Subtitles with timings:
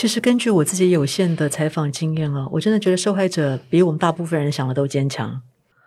[0.00, 5.42] 其实根据我自己有限的采访经验啊，我真的觉得受害者比我们大部分人想的都坚强。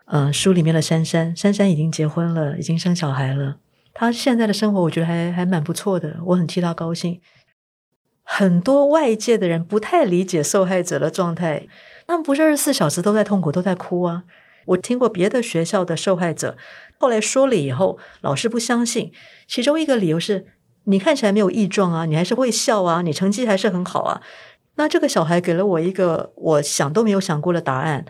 [0.05, 3.57] 嗯，书里面的珊珊，珊珊已经结婚了，已经生小孩了。
[3.91, 7.19] 她现在的生活，我觉得还还蛮不错的，我很替她高兴。
[8.21, 11.65] 很多外界的人不太理解受害者的状态，
[12.05, 14.25] 他们不是二十四小时都在痛苦，都在哭啊。
[14.67, 16.55] 我听过别的学校的受害者
[16.99, 19.11] 后来说了以后，老师不相信，
[19.47, 20.45] 其中一个理由是
[20.85, 24.21] 你看起来没有异状啊，你还是会笑啊，你成绩还是很好啊。
[24.75, 28.05] 那这个小孩给了我一个我想都没有想过的答案，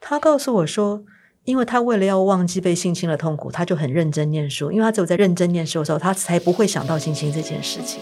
[0.00, 1.04] 他告诉我说。
[1.44, 4.72] 因为他为了要忘记被性侵的痛苦，他就很认真念书。
[4.72, 8.00] 因为他只有在认真念书的时候，他才不会想到性侵这件事情。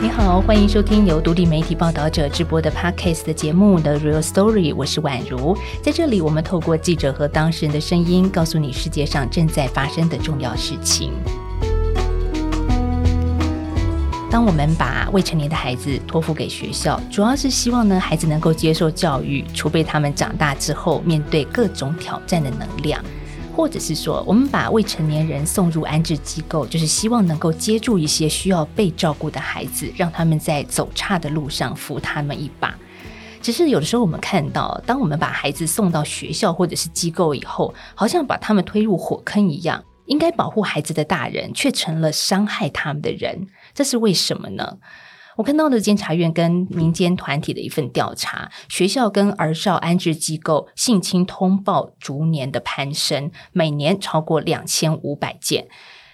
[0.00, 5.58] 你好，欢迎收听由独立媒体报道者直播的 Podcast 的节目《The Real Story》，我是宛如。
[5.82, 11.12] 在这里，我们透过记者和当事人的声音，告诉你世界上正在发生的重要事情。
[14.30, 23.02] 当我们把未成年的孩子托付给学校，主要是希望呢，孩子能够接受教育，储备他们长大之后面对各种挑战的能量；
[23.58, 32.72] 或者是说，我们把未成年人送入安置机构，就是希望能够接住一些需要被照顾的孩子，让他们在走岔的路上扶他们一把。
[33.42, 39.82] 只是有的时候，我们看到，当我们把孩子送到学校或者是机构以后，好像把他们推入火坑一样。
[40.06, 44.78] 应该保护孩子的大人，却成了伤害他们的人，这是为什么呢？
[45.38, 55.68] 我看到的监察院跟民间团体的一份调查，学校跟儿少安置机构性侵通报逐年的攀升，每年超过两千五百件。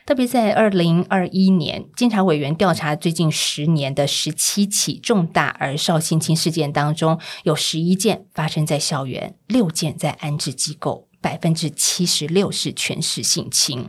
[0.04, 11.08] 特别在二零二一年，监察委员调查最近十年的十七起重大儿少性侵事件当中，有十一件发生在校园，六件在安置机构。
[11.22, 13.88] 百分之七十六是全市性侵，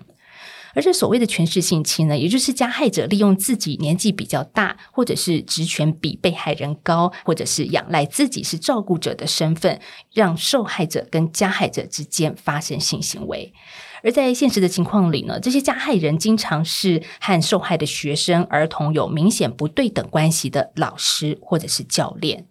[0.75, 9.79] 而这所谓的权势性侵呢，也就是加害者利用自己年纪比较大，或者是职权比被害人高，或者是仰赖自己是照顾者的身份，
[10.13, 13.53] 让受害者跟加害者之间发生性行为。
[14.03, 22.45] 而在现实的情况里呢，这些加害人经常是和受害的学生、儿童有明显不对等关系的老师或者是教练。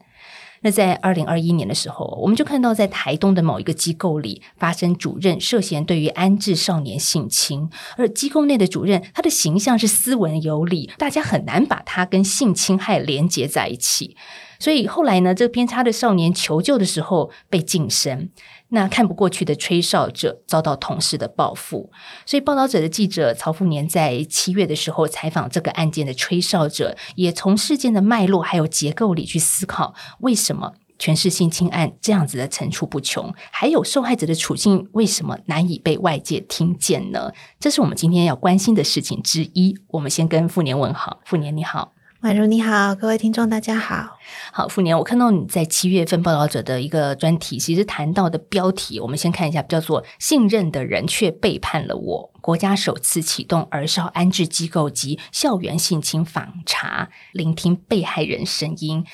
[0.64, 14.16] 那在二零二一年的时候，我们就看到在台东的某一个机构里发生主任涉嫌对于安置少年性侵，而机构内的主任他的形象是斯文有礼，大家很难把他跟性侵害连接在一起。
[14.58, 18.30] 所以后来呢，这个偏差的少年求救的时候被晋升。
[18.70, 21.90] 那看不过去的吹哨者遭到同事的报复，
[22.26, 37.32] 所以报道者的记者曹富年在七月的时候采访这个案件的吹哨者，也从事件的脉络还有结构里去思考，为什么全是性侵案这样子的层出不穷，还有受害者的处境为什么难以被外界听见呢？
[37.60, 39.76] 这是我们今天要关心的事情之一。
[39.88, 41.93] 我们先跟富年问好，富年你好。
[42.24, 44.16] 宛如你好，各位听众大家好。
[44.50, 52.30] 好，富年，我看到你在七月份报道者的一个专题，其实谈到的标题，我们先看一下，叫做“信任的人却背叛了我”。
[52.40, 59.04] 国家首次启动儿少安置机构及校园性侵访查，聆听被害人声音。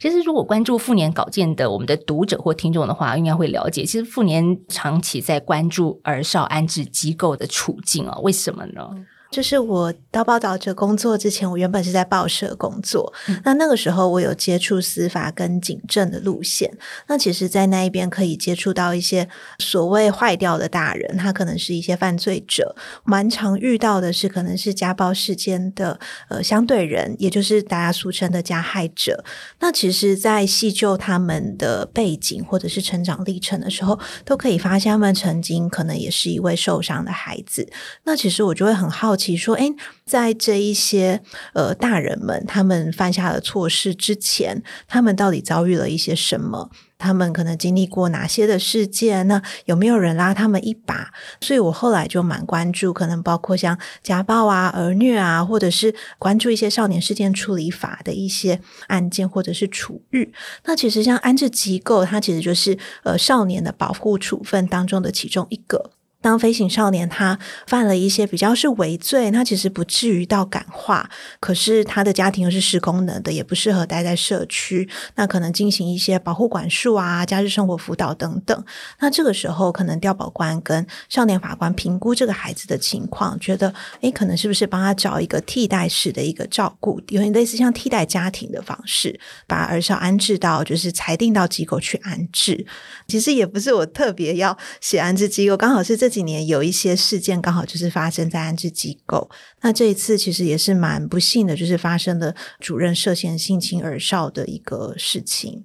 [0.00, 8.88] 其实，如果关注富年稿件的我们的读者或听众的话，应该会了解，其实富年长期在关注儿少安置机构的处境啊，为什么呢？
[9.34, 13.12] 就是我到报道者工作之前，我原本是在报社工作。
[13.42, 16.70] 那那个时候，我有接触司法跟警政的路线。
[17.08, 19.28] 那其实，在那一边可以接触到一些
[19.58, 22.76] 所谓坏掉的大人，他可能是一些犯罪者。
[23.02, 29.24] 蛮常遇到的是，可能是家暴事件的呃相对人，也就是大家俗称的加害者。
[29.58, 37.68] 那其实，在细究他们的背景或者是成长历程的时候，都可以发现他们曾经可能也是一位受伤的孩子。
[38.04, 39.23] 那其实我就会很好奇。
[39.24, 39.70] 其说，哎，
[40.04, 41.22] 在这一些
[41.54, 46.70] 呃大人们他们犯下了错事之前，他们到底遭遇了一些什么？
[46.96, 49.26] 他们可能经历过哪些的事件？
[49.28, 51.12] 那有没有人拉他们一把？
[51.40, 60.32] 所以我后来就蛮关注，可能包括像家暴啊、儿虐啊，或者是关注一些少年事件处理法的一些案件，或者是处遇。
[60.64, 65.90] 那其实像安置机构，它其实就是呃少年的保护处分当中的其中一个。
[66.24, 78.64] 当飞行少年他犯了一些比较是违罪，他其实不至于到感化，可是他的家庭又是失功能的，也不适合待在社区，那可能进行一些保护管束啊、假日生活辅导等等。
[79.00, 92.66] 那这个时候，可能调保官跟少年法官评估这个孩子的情况，觉得诶，可能是不是帮他找一个替代式的一个照顾，有点类似像替代家庭的方式，把儿少安置到就是裁定到机构去安置。
[93.06, 96.13] 其实也不是我特别要写安置机构，刚好是这。
[96.14, 99.28] 几年有一些事件刚好就是发生在安置机构，
[99.62, 105.64] 那这一次其实也是蛮不幸的，就是发生了主任涉嫌性侵儿少的一个事情。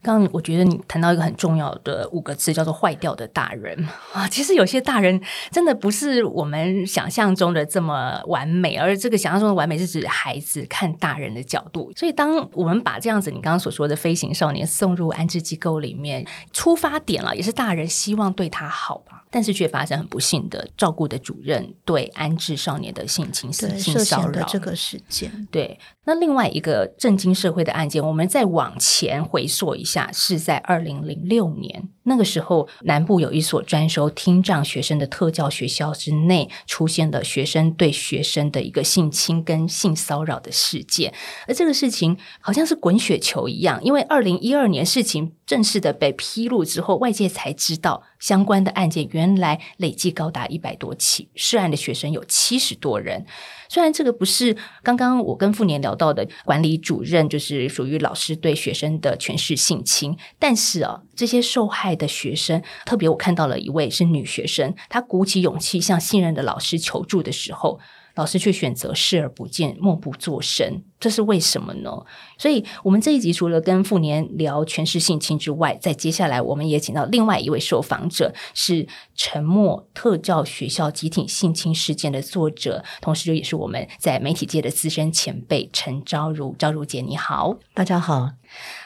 [0.00, 3.76] 刚刚我觉得你谈到一个很重要的五个字，叫做“坏掉的大人”
[4.14, 4.28] 啊。
[4.28, 5.20] 其实有些大人
[5.50, 11.90] 真的不是我们想象中的这么完美，而这个想象中的完美是指孩子看大人的角度。
[11.96, 19.24] 所以，当我们把这样子你刚刚所说的飞行少年送入安置机构里面，出发点了也是大人希望对他好吧。
[19.30, 25.46] 但是却发生很不幸的照顾的主任对安置少年的性侵、性骚扰这个事件。
[25.50, 41.14] 对，那另外一个震惊社会的案件，我们再往前回溯一下，是在二零零六年，那个时候南部有一所专收听障学生的特教学校之内，出现了学生对学生的一个性侵跟性骚扰的事件，
[41.46, 45.34] 而这个事情好像是滚雪球一样，因为二零一二年事情。
[45.48, 53.24] 正式的被披露之后，外界才知道相关的案件原来累计高达一百多起，涉案的学生有七十多人。
[53.68, 67.78] 虽然这个不是刚刚我跟傅年聊到的管理主任，就是属于老师对学生的诠释性侵，但是啊，这些受害的学生，特别我看到了一位是女学生，她鼓起勇气向信任的老师求助的时候。
[68.18, 72.04] 老师却选择视而不见、默不作声，这是为什么呢？
[72.36, 78.84] 所以，我们这一集除了跟傅年聊全市性侵之外，在接下来我们也请到另外一位受访者，是
[79.14, 86.56] 《沉默特教学校集体性侵事件》的作者，同时也是我们在媒体界的资深前辈陈昭如。
[86.58, 88.30] 昭如姐，你好，大家好。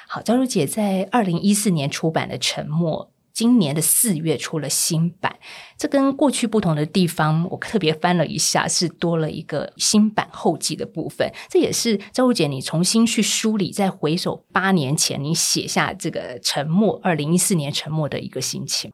[0.09, 3.09] 好，昭如姐在二零一四年出版的《沉默》。
[3.33, 5.37] 今年的四月出了新版，
[5.79, 11.33] 这跟过去不同的地方，我特别翻了一下，是多了一个新版后记的部分。
[11.49, 18.93] 这也是赵如姐你重新去梳理，再回首八年前你写下这个沉默，二零一四年沉默的一个心情。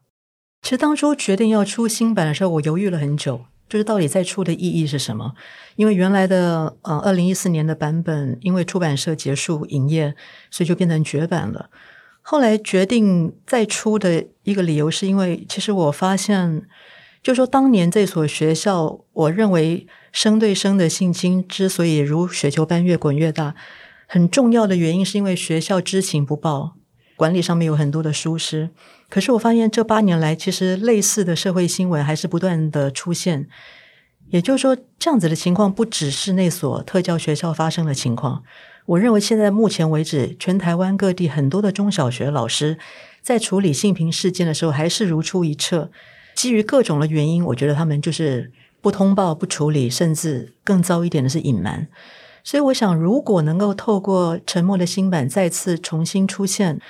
[0.63, 5.35] 其实当初决定要出新版的时候，我犹豫了很久，就是到底再出的意义是什么？
[5.77, 10.15] 因为原来的呃二零一四年的版本，因为出版社结束营业，
[10.51, 11.71] 所以就变成绝版了。
[12.31, 16.63] 后来决定再出的一个理由，是因为其实我发现，
[17.23, 23.55] 就说当年这所学校，我认为生对生的性侵之所以如雪球般越滚越大，
[24.07, 26.75] 很重要的原因是因为学校知情不报，
[27.17, 28.69] 管理上面有很多的疏失。
[29.09, 33.49] 可是我发现这八年来，其实类似的社会新闻还是不断的出现。
[34.29, 38.43] 也就是说，这样子的情况不只是那所特教学校发生的情况。
[38.89, 42.79] 我认为现在目前为止，全台湾各地很多的中小学老师
[43.21, 45.91] 在处理性平事件的时候，还是如出一辙。
[46.35, 48.51] 基于各种的原因，我觉得他们就是
[48.81, 51.87] 不通报、不处理，甚至更糟一点的是隐瞒。
[52.43, 56.81] 所以，我想，如果能够透过沉默的新版再次重新出现，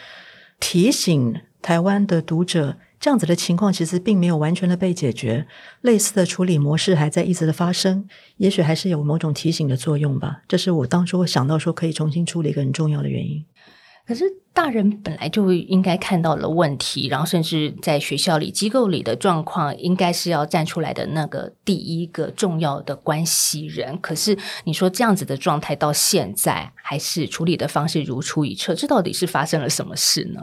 [0.61, 2.77] 提醒台湾的读者。
[3.01, 5.47] 这样子的情况其实并没有完全的被解决，
[5.83, 8.09] 类似的处理模式还在一直的发生，
[8.39, 10.43] 也许还是有某种提醒的作用吧。
[10.49, 13.45] 这是我当初想到说可以重新处理一个很重要的原因。
[14.07, 14.25] 可是
[14.55, 24.01] 大人本来就应该看到了问题，然后甚至在学校里、机构里的状况，应该是要站出来的那个第一个重要的关系人。
[24.01, 30.41] 可是你说这样子的状态到现在还是处理的方式如出一辙，这到底是发生了什么事呢？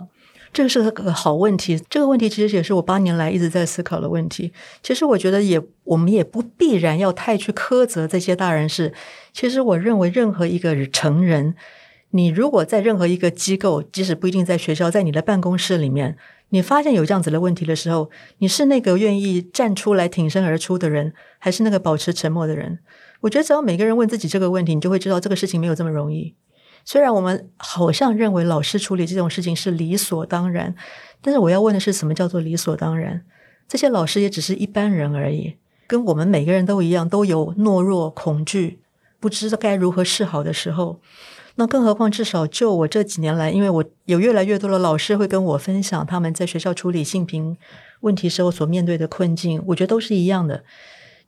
[0.55, 4.53] 这个是个好问题，这个问题其实也是我八年来一直在思考的问题。
[4.81, 8.93] 其实我觉得也，我们也不必然要太去苛责这些大人是。
[9.33, 11.55] 其实我认为，任何一个成人，
[12.11, 16.15] 你如果在任何一个机构，即使不一定在学校，在你的办公室里面，
[16.51, 22.79] 你发现有这样子的问题的时候，你是那个愿意站出来挺身而出的人，还是那个保持沉默的人？
[23.19, 26.33] 我觉得只要每个人问自己这个问题，你就会知道这个事情没有这么容易。
[26.85, 30.75] 虽然我们好像认为老师处理这种事情是理所当然，
[31.21, 33.25] 但是我要问的是，什么叫做理所当然？
[33.67, 35.55] 这些老师也只是一般人而已，
[35.87, 38.81] 跟我们每个人都一样，都有懦弱、恐惧、
[39.19, 41.01] 不知道该如何是好的时候。
[41.55, 47.57] 那更何况，至少就我这几年来，因为我有越来越多的老师会跟我分享他们在学校处理性平
[48.01, 50.63] 问题时候所面对的困境，我觉得都是一样的。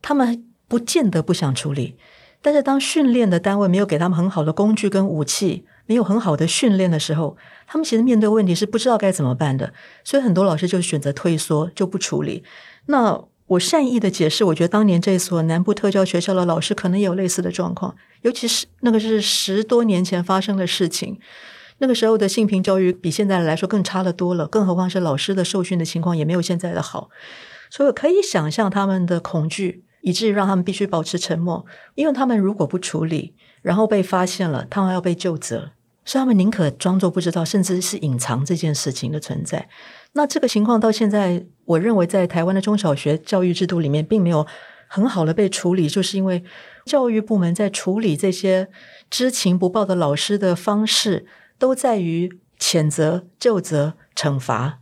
[0.00, 1.96] 他们不见得不想处理。
[2.40, 9.72] 但是，当训练的单位没有给他们很好的工具跟武器，没有很好的训练的时候，他们其实面对问题是不知道该怎么办的。
[10.04, 12.44] 所以，很多老师就选择退缩，就不处理。
[12.86, 21.18] 那我善意的解释，我觉得当年这所南部特教学校的老师可能也有类似的状况，尤其是那个是十多年前发生的事情。
[21.78, 27.08] 那个时候的性平教育比现在来说更差的多了，更何况是老师的受训的情况也没有现在的好。
[27.70, 29.84] 所以，可以想象他们的恐惧。
[30.08, 35.72] 以至于让他们必须保持沉默，因为他们如果不处理，然后被发现了，他们要被就责，
[36.02, 39.68] 所以他们宁可装作不知道，甚至是隐藏这件事情的存在。
[40.14, 44.46] 那这个情况到现在，我认为在台湾的中小学教育制度里面，并没有
[44.88, 46.42] 很好的被处理，就是因为
[46.86, 48.68] 教育部门在处理这些
[49.10, 51.26] 知情不报的老师的方式，
[51.58, 54.78] 都在于谴责、就责、惩罚，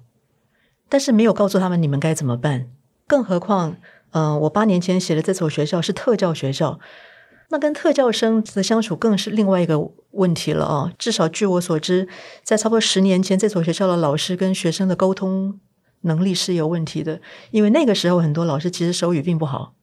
[0.88, 2.68] 但是没有告诉他们你们该怎么办。
[3.08, 3.76] 更何况，
[4.16, 6.80] 嗯，我八年前写的这所学校是特教学校。
[7.50, 9.78] 那跟特教生的相处更是另外一个
[10.12, 10.90] 问题了啊！
[10.98, 12.08] 至少据我所知，
[12.42, 15.60] 在差不多十年前，这所学校的老师跟学生的沟通
[16.00, 17.20] 能力是有问题的，
[17.50, 19.74] 因为那个时候很多老师其实手语并不好，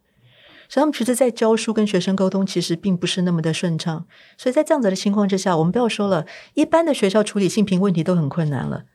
[0.68, 4.08] 所以他们其实，在教书跟学生沟通其实并不是那么的顺畅。
[4.36, 6.26] 所以在这样子的情况之下，我们不要说了，
[6.56, 8.86] 一般的学校处理性平问题都很困难了。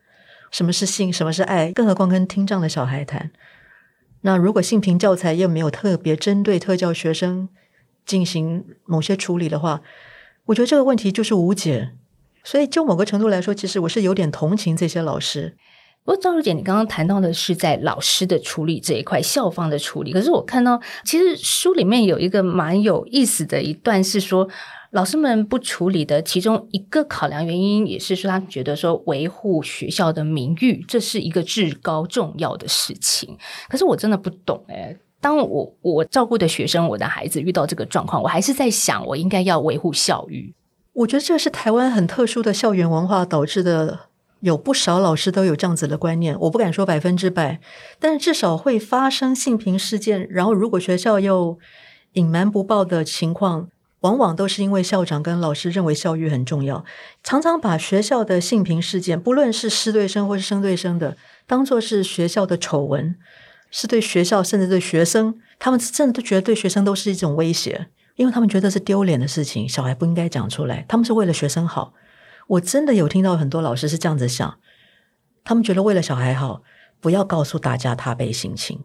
[0.51, 1.13] 什么是性？
[1.13, 1.73] 什么是爱？
[1.73, 3.31] 更何况跟听障的小孩谈？
[4.23, 7.49] 那如果性平教材又没有特别针对特教学生？
[8.07, 9.83] 进行某些处理的话，
[10.47, 11.91] 我觉得这个问题就是无解。
[12.43, 15.59] 所以就某个程度来说，其实我是有点同情这些老师。
[16.09, 20.11] 不过赵如姐，你刚刚谈到的是在老师的处理这一块，校方的处理。
[20.11, 24.49] 可是我看到，其实书里面有一个蛮有意思的一段，是说
[24.93, 33.37] 老师们不处理的其中一个考量原因，也是说他觉得说维护学校的名誉，这是一个至高重要的事情。
[33.69, 34.97] 可是我真的不懂哎。
[35.21, 40.55] 当我我照顾的学生，我的孩子遇到这个状况，我还是在想，我应该要维护校誉。
[40.95, 44.09] 我觉得这是台湾很特殊的校园文化导致的，
[44.41, 46.39] 有不少老师都有这样子的观念。
[46.41, 47.61] 我不敢说百分之百，
[47.99, 50.27] 但是至少会发生性平事件。
[50.31, 51.59] 然后，如果学校又
[52.13, 53.69] 隐瞒不报的情况，
[54.01, 56.85] 往往都是因为校长跟老师认为校誉很重要，
[57.23, 61.17] 常常把学校的性平事件，不论是师对生或是生对生的，
[61.47, 63.17] 当做是学校的丑闻。
[63.71, 70.87] 是对学校，甚至对学生，他们甚至都觉得对学生都是一种威胁，因为他们觉得是丢脸的事情，小孩不应该讲出来。
[70.89, 71.93] 他们是为了学生好，
[72.49, 74.59] 我真的有听到很多老师是这样子想，
[75.45, 76.63] 他们觉得为了小孩好，
[77.01, 78.81] 不要告诉大家他被性侵。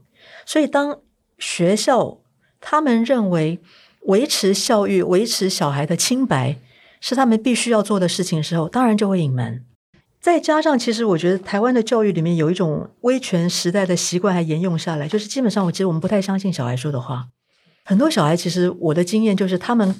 [0.46, 1.00] 所以当
[1.38, 2.20] 学校
[2.62, 3.60] 他们认为
[4.04, 6.60] 维持教育、维持小孩的清白
[7.00, 9.64] 是他们必须要做的事情的时候，当然就会隐瞒。
[10.22, 17.28] 再加上，其实我觉得台湾的教育里面有一种威权时代的习惯还沿用下来，就是基本上，我其实我们不太相信小孩说的话。
[17.84, 19.94] 很多小孩其实我的经验就是，他们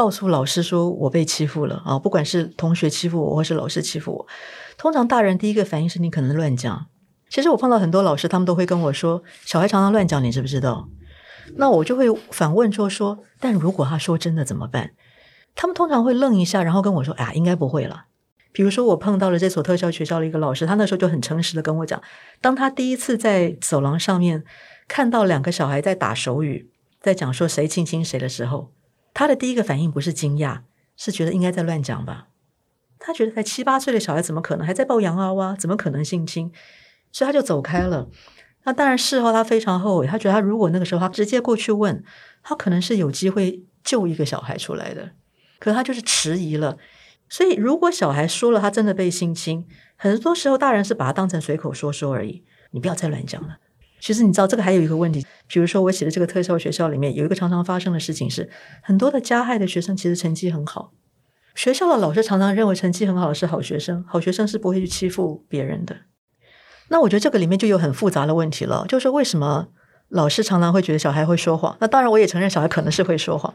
[0.00, 4.26] 告诉老师说我被欺负了啊，不管是同学欺负我，或是老师欺负我，
[4.78, 6.86] 通常大人第一个反应是你可能乱讲。
[7.28, 10.88] 其实我碰到很多老师，他们都会跟我说，小孩常常乱讲，你知不知道？
[11.56, 14.92] 那我就会反问说说，但如果他说真的怎么办？
[15.54, 18.06] 他们通常会愣一下，然后跟我说，啊，应该不会了。
[18.52, 22.02] 比如说，我碰到了这所特教学校的一个老师，他那时候就很诚实的跟我讲，
[22.40, 24.44] 当他第一次在走廊上面
[24.88, 26.70] 看到两个小孩在打手语，
[27.02, 28.72] 在讲说谁亲亲谁的时候，
[29.12, 30.60] 他的第一个反应不是惊讶，
[30.96, 32.28] 是觉得应该在乱讲吧。
[32.98, 35.54] 他觉得才七八岁的小孩怎么可能还在抱洋娃娃？
[35.56, 36.52] 怎么可能性侵？
[37.10, 38.08] 所以他就走开了。
[38.64, 42.04] 那当然事后他非常后悔，他觉得他如果那个时候他直接过去问，
[42.42, 45.12] 他可能是有机会救一个小孩出来的，
[45.58, 46.76] 可他就是迟疑了。
[47.28, 52.44] 所以，如果小孩说了他真的被性侵，很多时候大人是把他当成随口说说而已。
[52.72, 53.58] 你不要再乱讲了。
[54.00, 58.50] 其实你知道，这个还有一个问题，比如说我写的这个特效学校里面有一个常常发生的事情是，
[58.82, 60.92] 很多的加害的学生其实成绩很好，
[61.54, 65.96] 学校的老师常常认为成绩很好的是好学生，好学生是不会去欺负别人的。
[66.88, 69.68] 那我觉得这个里面就有很复杂的问题了，就是为什么？
[70.08, 73.54] 老师常常会觉得小孩会说谎，那当然我也承认小孩可能是会说谎，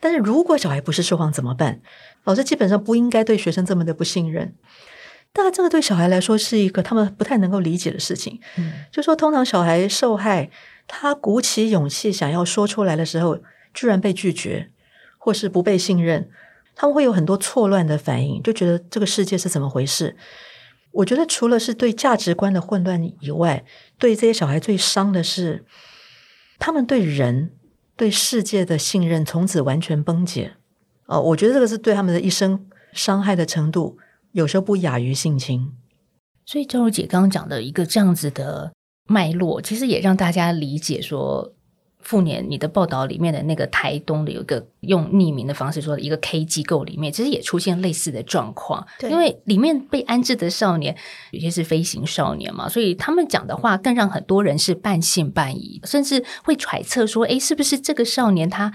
[0.00, 1.82] 但是如果小孩不是说谎怎么办？
[2.24, 4.54] 老师基本上不应该对学生这么的不信任。
[5.32, 8.40] 大概这个对小孩来说是一个他们不太能够理解的事情。
[8.56, 10.50] 嗯，就说通常小孩受害，
[10.86, 13.38] 他鼓起勇气想要说出来的时候，
[13.72, 14.70] 居然被拒绝，
[15.18, 16.28] 或是不被信任，
[16.74, 20.16] 他们会有很多错乱的反应，就觉得这个世界是怎么回事？
[20.92, 23.64] 我觉得除了是对价值观的混乱以外，
[23.98, 25.64] 对这些小孩最伤的是。
[26.62, 27.52] 他们对人、
[27.96, 30.56] 对世界的信任从此完全崩解。
[31.06, 33.96] 哦，我觉得这个是对他们的一生伤害的程度，
[34.32, 35.72] 有时候不亚于性侵。
[36.46, 38.72] 所以，赵如姐刚刚讲的一个这样子的
[39.08, 41.52] 脉络，其实也让大家理解说。
[42.02, 48.86] 复年，你的报道里面的那个台东的有一个用匿名的方式说的一个 K 机构里面，其实也出现类似的状况。
[49.02, 50.96] 因为里面被安置的少年
[51.30, 58.72] 有些是飞行少年嘛，所以他们讲的话更让很多人是半信半疑，甚至会揣测说：“哎，是不是这个少年他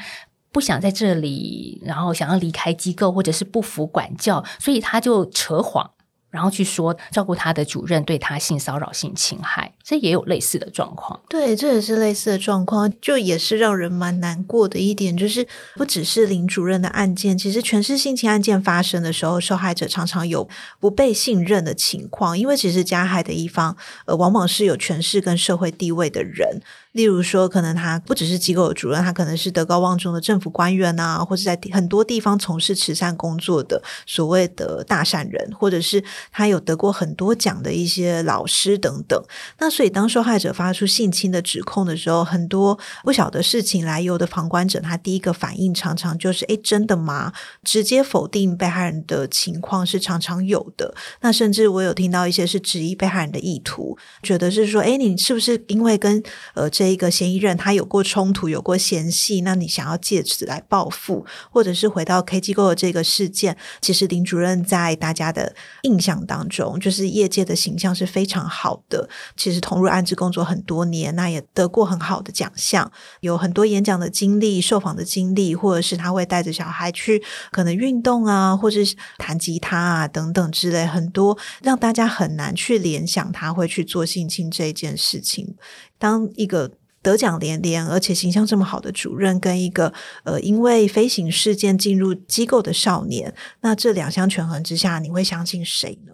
[0.56, 5.92] 不想在这里，然后想要离开机构，或者是不服管教，所以他就扯谎。”
[6.32, 11.22] 然后去说照顾他的主任对他性骚扰、性侵害，这也有类似的状况。
[11.30, 20.50] 对，这也是类似的状况，就也是让人蛮难过的一点，就是不只是林主任的案件，其实全是性侵案件发生的时候，受害者常常有
[20.80, 23.77] 不被信任的情况，因为其实加害的一方，
[24.08, 26.62] 呃，往往是有权势跟社会地位的人。
[26.94, 36.01] 例如说，可能他不只是机构的主任，他可能是德高望重的政府官员啊，或者在很多地方从事慈善工作的所谓的大善人，或者是
[36.32, 39.22] 他有得过很多奖的一些老师等等。
[39.60, 47.34] 那所以，当受害者发出性侵的指控的时候，很多不晓得事情来由的旁观者，他第一个反应常常就是：“哎，真的吗？”
[47.65, 50.96] 直接否定被害人的情况是常常有的。
[51.20, 69.10] 那甚至我有听到一些是质疑被害人的意图，觉得是说：“哎，你是不是因为跟呃这？”这一个嫌疑人他有过冲突，有过嫌隙，那你想要借此来报复，或者是回到 K 机构的这个事件，其实林主任在大家的印象当中，就是业界的形象是非常好的。
[69.36, 72.91] 其实投入安置工作很多年，那也得过很好的奖项，
[73.22, 85.55] 有很多演讲的经历、受访的经历，或者是他会带着小孩去可能运动啊，或者是弹吉他啊等等之类，很多让大家很难去联想他会去做性侵这件事情。
[85.98, 86.69] 当一个
[87.01, 89.91] 得奖连连，而且形象这么好的主任，跟一个
[90.25, 96.13] 呃因为飞行事件进入机构的少年，那这两相权衡之下，你会相信谁呢？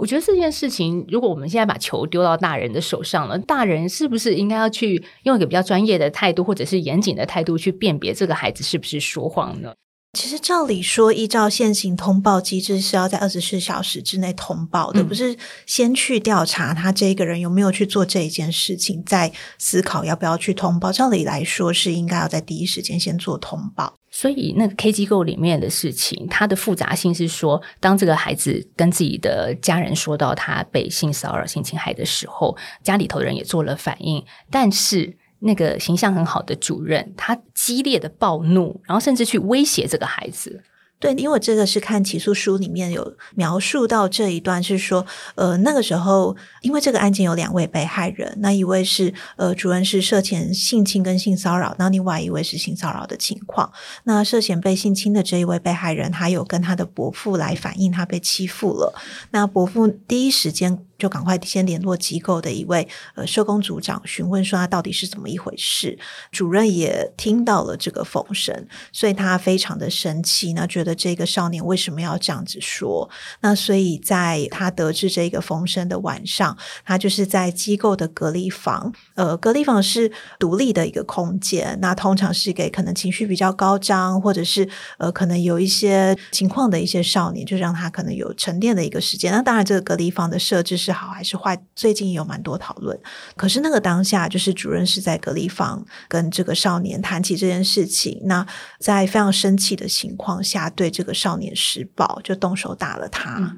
[0.00, 9.74] 我觉得这件事情，如果我们现在把球丢到大人的手上了，大人是不是应该要去用一个比较专业的态度，或者是严谨的态度去辨别这个孩子是不是说谎呢？
[10.18, 20.90] 其实照理说，依照现行通报机制，是要在二十四小时之内通报的，不是先去调查他这个人有没有去做这一件事情，再思考要不要去通报。
[20.90, 23.99] 照理来说，是应该要在第一时间先做通报。
[24.20, 35.16] 所以，那个 K 机构里面的事情，它的复杂性是说，当这个孩子跟自己的家人说到他被性骚扰、性侵害的时候，家里头人也做了反应，但是。
[35.42, 40.62] 那个形象很好的主任，他激烈的暴怒，然后甚至去威胁这个孩子。
[41.00, 45.04] 对，因为这个是看起诉书里面有描述到这一段，是说，
[45.34, 53.72] 呃，那个时候因为这个案件有两位被害人，那一位是呃主任是涉嫌性侵跟性骚扰，那另外一位是性骚扰的情况。
[54.04, 58.94] 那涉嫌被性侵的这一位被害人，他有跟他的伯父来反映他被欺负了，
[59.30, 60.84] 那伯父第一时间。
[61.00, 65.98] 就赶快先联络机构的一位呃社工组长，询问说他到底是怎么一回事。
[66.30, 73.08] 主任也听到了这个风声，所以他非常的生气，那觉得这个少年为什么要这样子说？
[73.40, 89.32] 那所以在他得知这个风声的晚上，他就是在机构的隔离房，呃，隔离房是独立的一个空间，那通常是给可能情绪比较高涨，或者是呃可能有一些情况的一些少年，就让他可能有沉淀的一个时间。
[89.32, 90.89] 那当然，这个隔离房的设置是。
[90.90, 91.56] 是好还是坏？
[91.76, 92.98] 最近有蛮多讨论。
[93.36, 98.20] 可是那个当下，就是主任是在隔离房跟这个少年谈起这件事情。
[98.24, 98.44] 那
[98.80, 103.54] 在非常生气的情况下，对这个少年施暴，就动手打了他。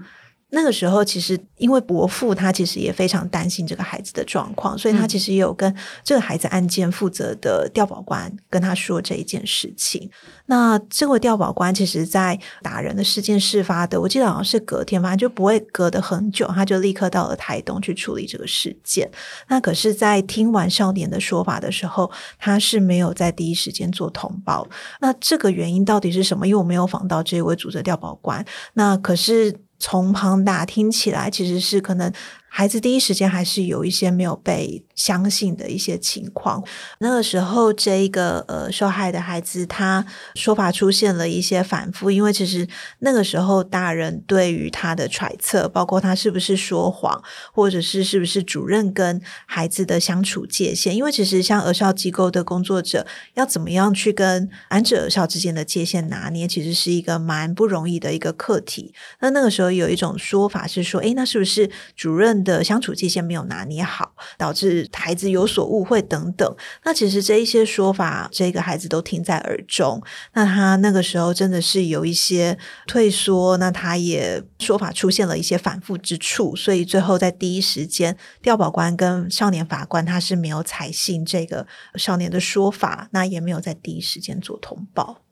[0.54, 10.10] 那个时候，其实因为伯父他其实也非常担心这个孩子的状况，所以他其实也有跟这个孩子案件负责的调保官跟他说这一件事情。
[10.44, 19.10] 那这位调保官其实，在打人的事件事发的，我记得好像是隔天，反正就不会隔得很久，他就立刻到了台东去处理这个事件。
[19.48, 24.68] 那可是，在听完少年的说法的时候，他是没有在第一时间做通报。
[25.00, 26.46] 那这个原因到底是什么？
[26.46, 28.44] 因为我没有访到这位主责调保官。
[28.74, 29.58] 那可是。
[29.82, 32.10] 从旁打听起来，其实是可能。
[32.54, 36.62] 孩子第一时间还是有一些没有被相信的一些情况。
[36.98, 58.92] 那个时候，这一个呃受害的孩子，他说法出现了一些反复，因为其实那个时候大人对于他的揣测，包括他是不是说谎，或者是是不是主任跟孩子的相处界限，因为其实像儿少机构的工作者，要怎么样去跟安置儿少之间的界限拿捏，其实是一个蛮不容易的一个课题。
[59.20, 62.41] 那那个时候有一种说法是说，诶，那是不是主任？
[62.42, 66.56] 的相处界限没有拿捏好，导致孩子有所误会等等。
[66.84, 70.02] 那其实这一些说法，这个孩子都听在耳中。
[70.34, 85.22] 那他那个时候真的是有一些退缩，那他也说法出现了一些反复之处，所以最后在第一时间，调保官跟少年法官他是没有采信这个少年的说法，那也没有在第一时间做通报。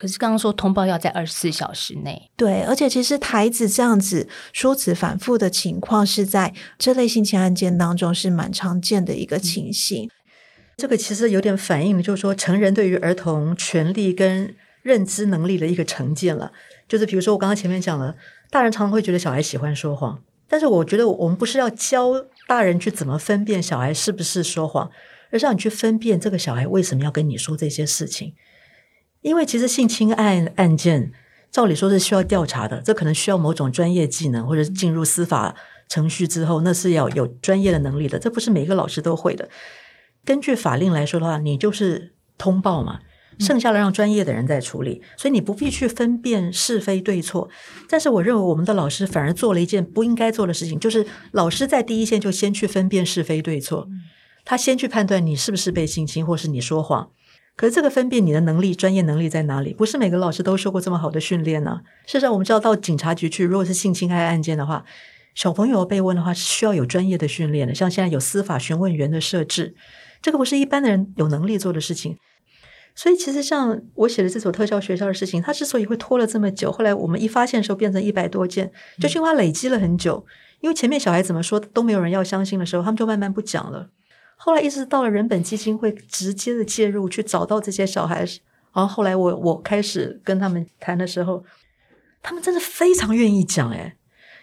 [0.00, 10.08] 可是刚刚说通报要在二十四小时内，对，而且其实台子这样子说辞反复的情况，是在这类性侵案件当中是蛮常见的一个情形。
[10.78, 16.50] 这个其实有点反映，就是说成人对于儿童权利跟认知能力的一个成见了。
[16.88, 18.16] 就是比如说我刚刚前面讲了，
[18.48, 22.12] 大人常常会觉得小孩喜欢说谎，但是我觉得我们不是要教
[22.48, 24.90] 大人去怎么分辨小孩是不是说谎，
[25.30, 28.32] 而是让你去分辨这个小孩为什么要跟你说这些事情。
[29.22, 31.12] 因为其实性侵案案件，
[31.50, 35.54] 照理说是需要调查的，这可能需要某种专业技能，或者是进入司法
[35.88, 39.48] 程序之后，那是要有专业的能力的，这不是每个老师都会的。
[40.24, 43.00] 根据法令来说的话，你就是通报嘛，
[43.38, 47.48] 剩下的让专业的人在处理，所以你不必去分辨是非对错。
[47.88, 53.88] 但是我认为我们的老师反而做了一件不应该做的事情，就是老师在第一线就先去分辨是非对错，
[54.44, 57.10] 他先去判断你是不是被性侵，或是你说谎。
[57.60, 59.74] 可是这个分辨你的能力、专业能力在哪里？
[59.74, 61.82] 不是每个老师都受过这么好的训练呢。
[62.06, 64.82] 事实上，我们知道到警察局去，如果是性侵害案件的话，
[65.34, 67.74] 小朋友被问的话是需要有专业的训练的。
[67.74, 69.74] 像现在有司法询问员的设置，
[70.22, 72.16] 这个不是一般的人有能力做的事情。
[72.94, 80.24] 所以，其实像我写的这所特教学校的事情，它之所以会拖了这么久，后来我们一发现的时候变成一百多件，就是因为它累积了很久。
[80.60, 83.90] 因为前面小孩怎么说都没有人要相信的时候，他们就慢慢不讲了。
[84.42, 88.20] 后来一直到了人本基金会直接的介入去找到这些小孩，
[88.72, 91.44] 然后后来我我开始跟他们谈的时候，
[92.22, 93.70] 他们真的非常愿意讲。
[93.70, 93.96] 哎，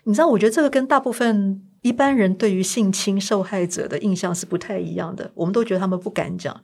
[0.03, 5.31] 你知道，我觉得这个跟大部分一般人对于性侵受害者的印象是不太一样的。
[5.33, 6.63] 我们都觉得他们不敢讲。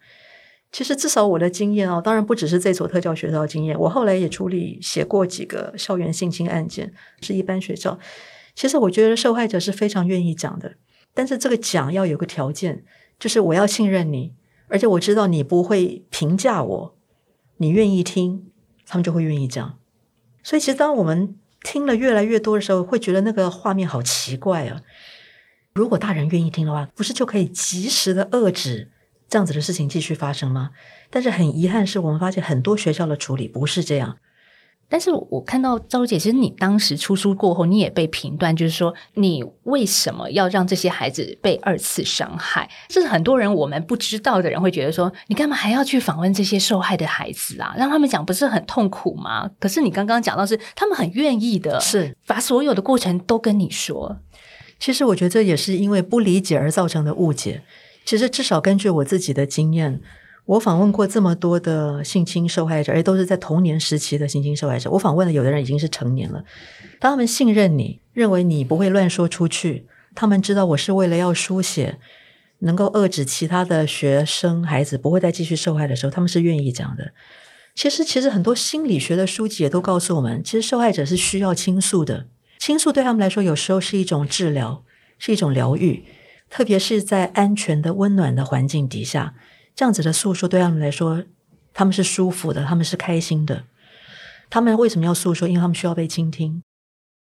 [0.71, 7.97] 其实至少我的经验哦，当然不只是这所特教学校的经验，我后来也处理写过几个校园性侵案件，是一般学校。
[8.53, 10.75] 其实我觉得受害者是非常愿意讲的，
[11.15, 12.83] 但是这个讲要有个条件。
[13.19, 14.33] 就是我要信任你，
[14.67, 16.95] 而且我知道你不会评价我，
[17.57, 18.51] 你愿意听，
[18.85, 19.77] 他们就会愿意讲。
[20.43, 24.81] 所以，其实当我们听了越来越多的时候，会觉得那个画面好奇怪啊！
[25.73, 28.91] 如果大人愿意听的话，不是就可以及时的遏制
[29.29, 30.71] 这样子的事情继续发生吗？
[31.09, 34.17] 但是很遗憾，是我们发现很多学校的处理不是这样。
[34.93, 42.69] 但是我看到赵如姐，其实你当时出书过后，你也被评断，就是说你为什么要让这些孩子被二次伤害？
[42.89, 47.73] 这是很多人我们不知道的人会觉得说，你干嘛还要去访问这些受害的孩子啊？
[47.75, 49.49] 让他们讲不是很痛苦吗？
[49.59, 54.19] 可是你刚刚讲到是，他们很愿意的，是把所有的过程都跟你说。
[54.77, 57.63] 其实我觉得这也是因为不理解而造成的误解。
[58.05, 60.01] 其实至少根据我自己的经验。
[60.45, 64.91] 我访问过这么多的性侵受害者，而都是在童年时期的性侵受害者。
[64.91, 66.43] 我访问的有的人已经是成年了，
[66.99, 71.97] 当他们信任你，认为你不会乱说出去，他们知道我是为了要书写，
[72.59, 77.13] 能够遏制其他的学生孩子不会再继续受害的时候，他们是愿意讲的。
[77.73, 82.27] 其实，其实很多心理学的书籍也都告诉我们，其实受害者是需要倾诉的，
[82.59, 84.83] 倾诉对他们来说有时候是一种治疗，
[85.17, 86.03] 是一种疗愈，
[86.49, 89.33] 特别是在安全的、温暖的环境底下。
[89.75, 91.23] 这样子的诉说对他们来说，
[91.73, 93.63] 他们是舒服的，他们是开心的。
[94.49, 95.47] 他们为什么要诉说？
[95.47, 96.61] 因为他们需要被倾听。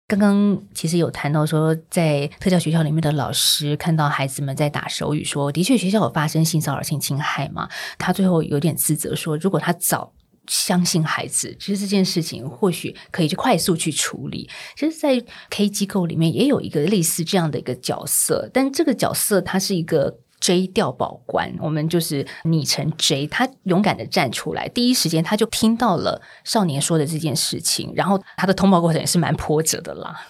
[0.06, 7.69] 刚刚其实有谈到说，在特教学校里面的老师看到孩子们在打手语，说的确学校有发生性骚扰、性侵害嘛？
[7.97, 10.12] 他最后有点自责，说如果他早
[10.47, 14.49] 相信孩子，其实这件事情或许可以去快速去处理。
[14.75, 20.19] 其实，在 K 机构里面也有一个类似这样的一个角色，但这个角色它是一个。
[20.43, 30.27] J 调保官，我们就是昵称 J，他勇敢的站出来，第一时间他就听到了少年说的这件事情，然后他的通报过程也是蛮波折的啦。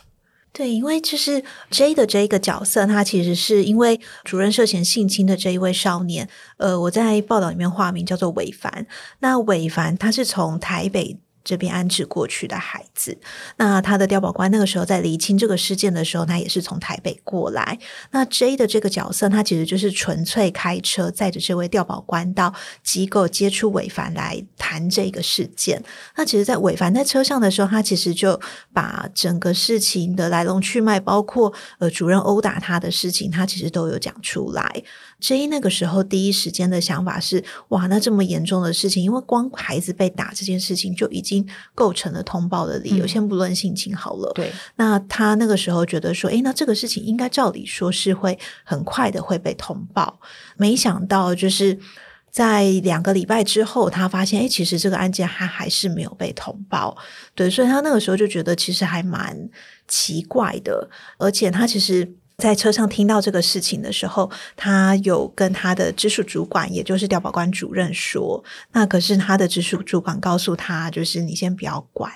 [0.51, 8.85] 对，因为就是 J 的这一个角色，他其实是因为主任涉嫌性侵的这一位少年，呃，我在报道里面化名叫做韦凡。
[9.21, 11.17] 那韦凡他是从台北。
[11.43, 13.17] 这边安置过去的孩子，
[13.57, 17.77] 那他的调保官那个时候在厘清这个事件的时候，他也是从台北过来。
[18.11, 22.53] 那 J 的这个角色，他其实就是纯粹开车载着这位调保官到
[22.83, 25.83] 机构接触伟凡来谈这个事件。
[26.15, 28.39] 那其实，在伟凡在车上的时候，他其实就
[28.71, 34.83] 把整个事情的来龙去脉，包括呃主任殴打他的事情，他其实都有讲出来。
[35.23, 43.07] J 那个时候第一时间的想法是：哇，那这么严重的事情，因为光孩子被打这件事情就已经构成了通报的理由。
[43.07, 44.51] 先不论性情好了，对。
[44.75, 50.19] 那他那个时候觉得说：，诶，那这个事情应该照理说是会很快的会被通报。
[50.57, 51.79] 没想到就是
[52.29, 56.97] 在两个礼拜之后，他发现，诶，其实这个案件他还是没有被通报。
[57.33, 59.49] 对，所以他那个时候就觉得其实还蛮
[59.87, 62.15] 奇怪的，而且他其实。
[62.37, 68.43] 在车上听到这个事情的时候，他有跟他的直属主管，也就是调保官主任说。
[68.71, 72.11] 那可是他的直属主管告诉他，就是你先不要管。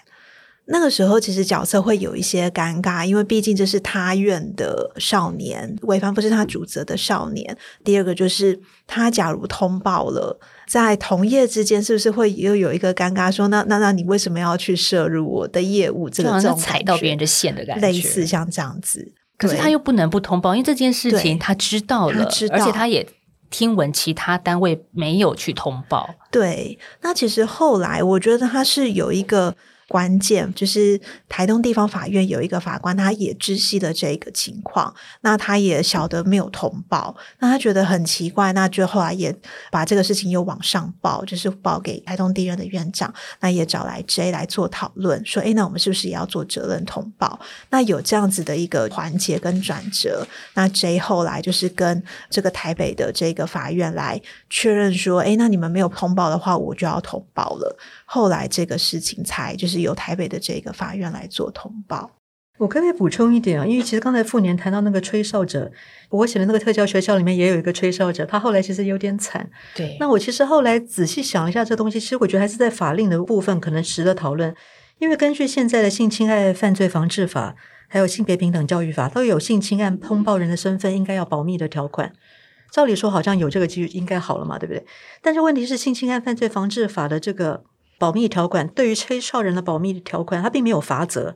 [0.69, 7.57] 那个时候其实角色会有一些尴尬，因为毕竟这是他院的少年，违反不是他主责的少年。
[7.85, 13.31] 第二个就是他假如通报了，在同业之间是不是会又有一个尴尬？
[13.31, 16.09] 说那那那你为什么要去摄入我的业务？
[16.09, 19.13] 这个这种踩到别人的线的感觉，类似像这样子。
[19.37, 23.07] 可是他又不能不通报，因为这件事情他知道了，而且他也
[23.49, 26.09] 听闻其他单位没有去通报。
[26.31, 29.55] 对，那其实后来我觉得他是有一个。
[29.87, 39.33] 关键就是台东地方法院有一个法官，他也知悉了这个情况，那他也晓得没有通报，那他觉得很奇怪，那就后来也
[39.71, 47.39] 把这个事情又往上报，就是报给台东地院的院长，那也找来 J 来做讨论，说，哎，那我们是不是也要做责任通报？
[47.69, 57.77] 那有这样子的一个环节跟转折，那 J 后来就是跟这个台北的这个法院来确认说，哎，那你们没有通报的话，我就要通报了。
[58.09, 62.11] 后来这个事情才就是由台北的这个法院来做通报。
[62.57, 63.65] 我可不可以补充一点啊？
[63.65, 65.71] 因为其实刚才傅年谈到那个吹哨者，
[66.09, 69.47] 我写的那个特教学校里面也有一个吹哨者，他后来其实有点惨。
[69.75, 74.55] 对，那我其实后来仔细想一下这东西，其实我觉得还是在法令的部分可能值得讨论。
[74.97, 77.55] 因为根据现在的性侵害犯罪防治法，
[77.89, 82.11] 还有性别平等教育法，都有性侵案通报人的身份应该要保密的条款。
[82.71, 84.83] 照理说好像有这个机遇应该好了嘛，对不对？
[85.21, 87.65] 但是问题是性侵害犯罪防治法的这个。
[87.97, 91.35] 保密条款对于吹哨人的保密条款，它并没有罚则。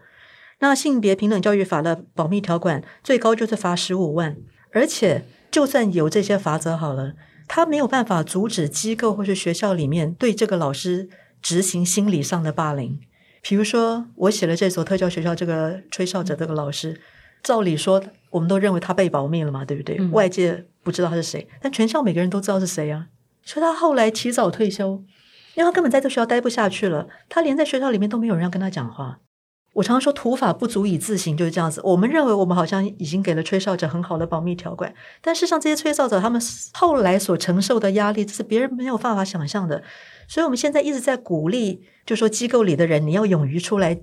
[0.60, 4.38] 那性别平等教育法的保密条款最高就是罚十五万，
[4.72, 7.14] 而且就算有这些罚则好了，
[7.48, 11.10] 他没有办法阻止机构或是学校里面对这个老师
[11.42, 13.00] 执行心理上的霸凌。
[13.42, 17.02] 比如说，我写了这所特教学校这个吹哨者这个老师，
[17.42, 20.00] 照理说我们都认为他被保密了嘛，对不对？
[20.10, 23.08] 外界不知道他是谁，但全校每个人都知道是谁啊。
[23.44, 25.04] 所以他后来提早退休。
[25.56, 29.20] 因为他根本在这学校待不下去了，他连在学校里面都没有人要跟他讲话。
[29.74, 31.80] 我常常说，土法不足以自行，就是这样子。
[31.84, 36.42] 我们认为我们好像已经给了吹哨者很好的保密条款，但事实上，这些吹哨者他们
[36.74, 39.82] 后来所承受的压力，是别人没有办法想象的。
[40.28, 43.98] 所以，我们现在一直在鼓励，就说机构里的人，你要勇于出来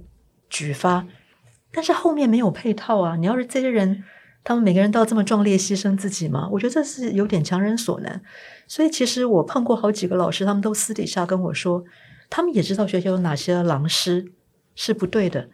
[0.49, 1.07] 举发，
[1.73, 3.17] 但是后面没有配套啊！
[3.17, 4.05] 你要是这些人。
[4.45, 6.49] 他们每个人都要这么壮烈牺牲自己吗？
[6.53, 8.23] 我觉得这是有点强人所难。
[8.67, 11.85] 所以其实我碰过好几个老师，他们都私底下跟我说，
[12.31, 14.33] 他们也知道学校有哪些狼师
[14.75, 15.51] 是不对的，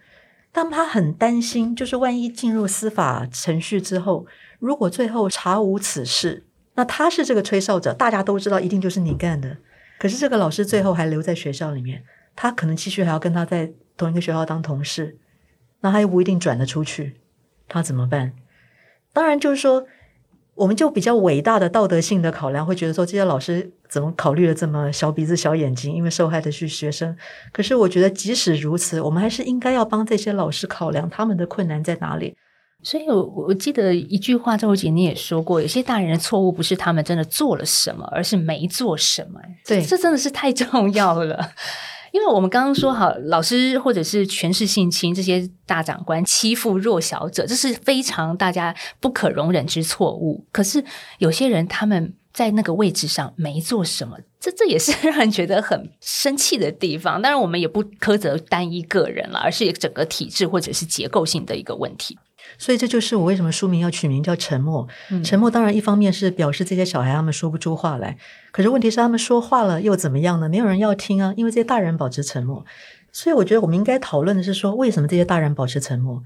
[0.52, 4.26] 但他很担心，就是万一进入司法程序之后，
[4.58, 6.44] 如果最后查无此事，
[6.74, 9.56] 那他是这个吹哨者，大家都知道一定就是你干的。
[9.98, 12.04] 可是这个老师最后还留在学校里面，
[12.36, 15.18] 他可能继续还要跟他在同一个学校当同事，
[15.80, 17.20] 那他又不一定转得出去，
[17.68, 18.32] 他怎么办？
[19.14, 19.86] 当然，就是说，
[20.54, 25.94] 我们就比较伟大的道德性的考量，会觉得说这些老师怎么考虑的这么小鼻子小眼睛？
[25.94, 27.16] 因为受害的是学生。
[27.52, 32.36] 可是，我觉得即使如此，我们还是应该要帮这些老师考量他们的困难在哪里。
[32.82, 39.40] 所以，我我记得一句话，周姐你也说过，有些大人的错误不是他们真的做了什么，而是没做什么。
[39.66, 41.52] 对，这真的是太重要了。
[42.14, 50.46] 因为我们刚刚说好，老师或者是权势性侵这些大长官欺负弱小者，这是非常大家不可容忍之错误。
[50.52, 50.84] 可是
[51.18, 57.20] 有些人他们在那个位置上没做什么，这这也是让人觉得很生气的地方。
[57.20, 62.16] 当然，我们也不苛责单一个人了，而是整个体制或者是结构性的一个问题。
[62.58, 64.86] 所以这就是我为什么书名要取名叫《沉默》。
[65.24, 68.16] 沉默当然一方面是表示这些小孩他们说不出话来，
[68.52, 70.48] 可是问题是他们说话了又怎么样呢？
[70.48, 72.64] 没有人要听啊，因为这些大人保持沉默。
[73.12, 76.22] 所以我觉得我们应该讨论的是说，为什么这些大人保持沉默？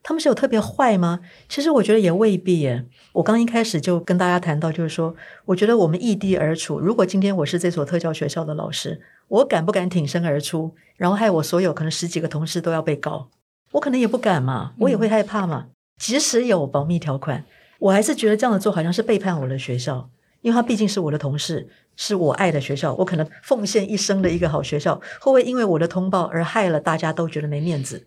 [0.00, 1.20] 他们是有特别坏吗？
[1.48, 2.84] 其实我觉得也未必耶。
[3.12, 5.14] 我刚一开始就跟大家谈到，就是说，
[5.46, 13.28] 我觉得我们异地而处，如果今天我是这所特教学校的老师，我敢不敢挺身而出，然后害我所有可能十几个同事都要被告？
[13.72, 15.66] 我可能也不敢嘛，我也会害怕嘛。
[15.98, 17.44] 即使有保密条款，
[17.78, 20.08] 我还是觉得这样的做好像是背叛我的学校，
[20.42, 28.06] 因为他毕竟是我的同事，是我爱的学校，我可能奉献一生的一个好学校，会不会因为我的通报而害了大家都觉得没面子？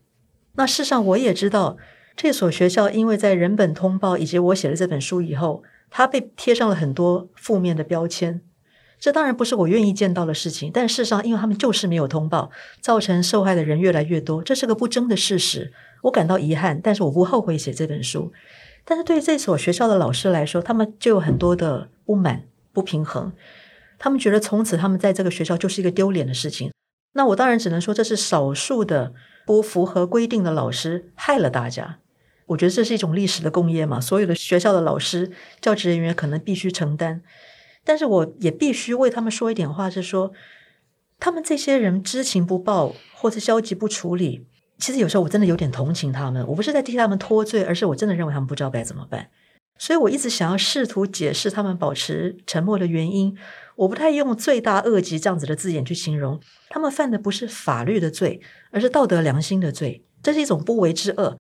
[0.56, 1.78] 那事实上我也知道，
[2.16, 8.42] 这所学校因为在人本通报以及我写了这本书以后，它被贴上了很多负面的标签。
[9.02, 15.74] 这当然不是我愿意见到的事情，但事实上，因为他们就是没有通报，造成受害的人越来越多，这是个不争的事实。
[16.04, 18.32] 我感到遗憾，但是我不后悔写这本书。
[18.86, 23.34] 但是对于这所学校的老师来说，他们就有很多的不满、不平衡。
[23.98, 26.72] 他们觉得从此他们在这个学校就是一个丢脸的事情。
[27.14, 29.14] 那我当然只能说，这是少数的
[29.48, 31.98] 不符合规定的老师害了大家。
[32.48, 37.24] 我觉得这是一种历史的工业嘛，所有的学校的老师、教职人员可能必须承担。
[37.84, 40.32] 但是我也必须为他们说一点话，是说，
[41.20, 44.46] 他们这些人知情不报或者消极不处理，
[44.78, 49.30] 其实有时候我真的有点同情他们，我不是在替他们脱罪，而是我真的认为他们不知道该怎么办。
[49.78, 53.36] 所以我一直想要试图解释他们保持沉默的原因。
[53.78, 56.40] 我不太用“罪大恶极”这样子的字眼去形容
[56.70, 58.40] 他们犯的不是法律的罪，
[58.70, 60.06] 而是道德良心的罪。
[60.22, 61.36] 这是一种不为之恶。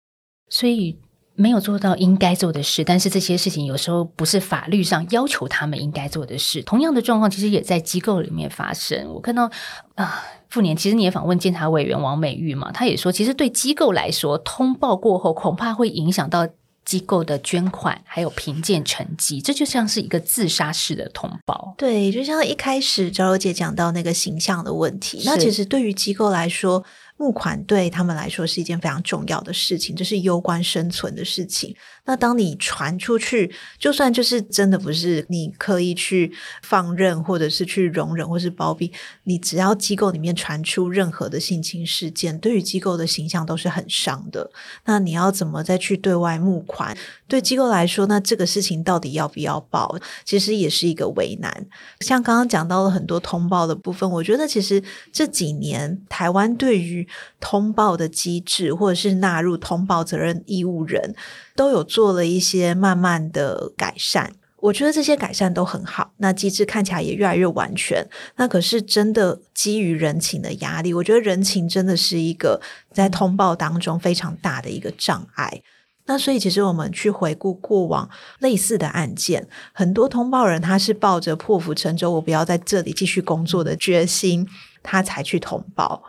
[0.49, 0.97] 所以
[1.41, 6.61] 没有做到应该做的事，但是这些事情有时候不是法律上要求他们应该做的事。
[6.61, 9.11] 同样的状况其实也在机构里面发生。
[9.13, 9.49] 我看到
[9.95, 10.23] 啊。
[10.51, 16.45] 复年，其实你也访问监察委员王美玉嘛，他也说，其实对机构来说，通报过后恐怕会影响到
[16.83, 21.73] 机构的捐款还有评鉴成绩，这就像是一个自杀式的通报。
[21.77, 26.83] 对，就像一开始赵柔姐讲到那个形象的问题，那其实对于机构来说。
[27.21, 31.75] 募款对他们来说是一件非常重要的事情，这是攸关生存的事情。
[32.05, 38.91] 那当你传出去，就算就是真的不是你刻意去放任，或者是去容忍，或是包庇，
[39.25, 44.49] 你只要机构里面传出任何的性侵事件，对于机构的形象都是很伤的。
[44.85, 46.97] 那你要怎么再去对外募款？
[47.31, 51.65] 对机构来说，那这个事情到底要不要报，其实也是一个为难。
[52.01, 57.07] 像刚刚讲到了很多通报的部分，我觉得其实这几年台湾对于
[57.39, 61.15] 通报的机制，或者是纳入通报责任义务人，
[61.55, 64.33] 都有做了一些慢慢的改善。
[64.57, 68.05] 我觉得这些改善都很好，那机制看起来也越来越完全。
[68.35, 75.63] 那可是真的基于人情的压力，我觉得人情真的是一个在通报当中非常大的一个障碍。
[76.05, 78.09] 那所以其实我们去回顾过往
[78.39, 84.47] 类似的案件，很多通报人他是抱着破釜沉舟，我不要在这里继续工作的决心，
[84.81, 86.03] 他才去通报。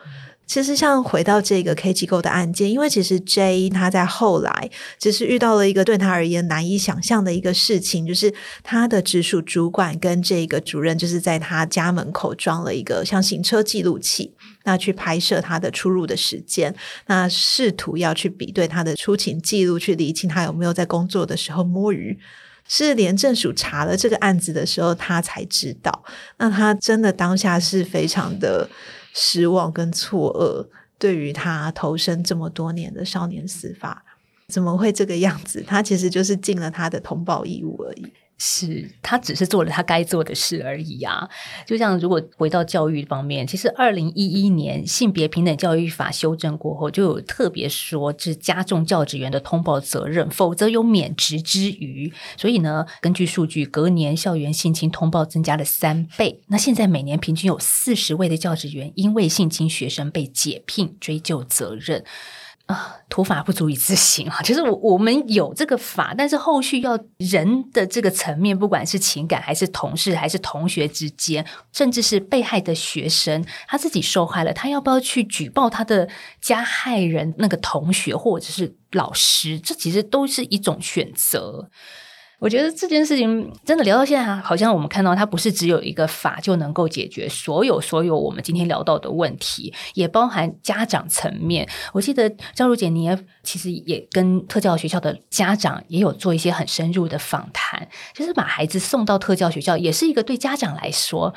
[0.45, 16.75] 其实，像回到这个 K 机构的案件，因为其实 J 他在后来只是遇到了一个对他而言难以想象的一个事情，就是他的直属主管跟这个主任就是在他家门口装了一个像行车记录器，那去拍摄他的出入的时间，
[17.07, 22.19] 那试图要去比对他的出勤记录，去理清他有没有在工作的时候摸鱼。
[22.69, 26.05] 是廉政署查了这个案子的时候，他才知道。
[26.39, 28.69] 那他真的当下是非常的。
[29.15, 30.67] 失望跟错愕，
[30.99, 34.03] 对于他投身这么多年的少年司法，
[34.49, 35.63] 怎么会这个样子？
[35.67, 38.11] 他其实就是尽了他的通报义务而已。
[38.45, 41.31] 是他只是做了他该做的事而已啊！
[41.65, 52.13] 就像如果回到教育方面，其实二零一一年性别平等教育法修正过后，就有特别说是加重教职员的通报责任，否则有免职之余。
[52.37, 56.43] 所以呢，根据数据，隔年校园性侵通报增加了三倍。
[56.49, 62.05] 那现在每年平均有四十位的教职员因为性侵学生被解聘追究责任。
[62.73, 64.41] 啊，土法不足以自行啊！
[64.43, 76.09] 其实我我们有这个法，但是后续要人的这个层面，不管是情感还是同事还是同学之间，甚至是被害的学生，他自己受害了，他要不要去举报他的
[76.41, 79.61] 加害人那个同学或者是老师？
[79.61, 81.69] 这其实都是一种选择。
[82.43, 91.69] 我觉得这件事情真的聊到现在，好像我们看到它不是只有一个法就能够解决所有所有我们今天聊到的问题，也包含家长层面。
[91.93, 101.33] 我记得赵如姐，你也其实也跟特教学校的家长也有做一些很深入的访谈，就是把孩子送到特教学校，也是一个对家长来说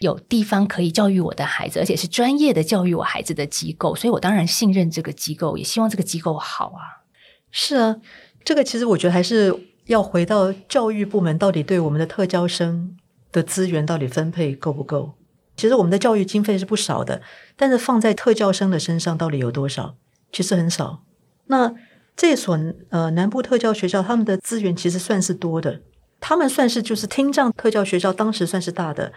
[0.00, 7.04] 有地方可以教育我的孩子，而且是专业的教育我孩子的机构，所以我当然信任这个机构，也希望这个机构好啊。
[7.50, 7.96] 是啊，
[8.42, 9.54] 这个其实我觉得还是。
[9.86, 12.96] 要回到教育部门，到底对我们的特教生
[13.32, 15.14] 的资源到底分配够不够？
[15.56, 17.22] 其实我们的教育经费是不少的，
[17.56, 19.94] 但是放在特教生的身上到底有多少？
[20.32, 21.02] 其实很少。
[21.46, 21.72] 那
[22.16, 22.58] 这所
[22.90, 25.80] 呃南部特教学校，他们的资源其实算是多的，
[26.20, 29.12] 他们算是就是听障特教学校，当时算是大的。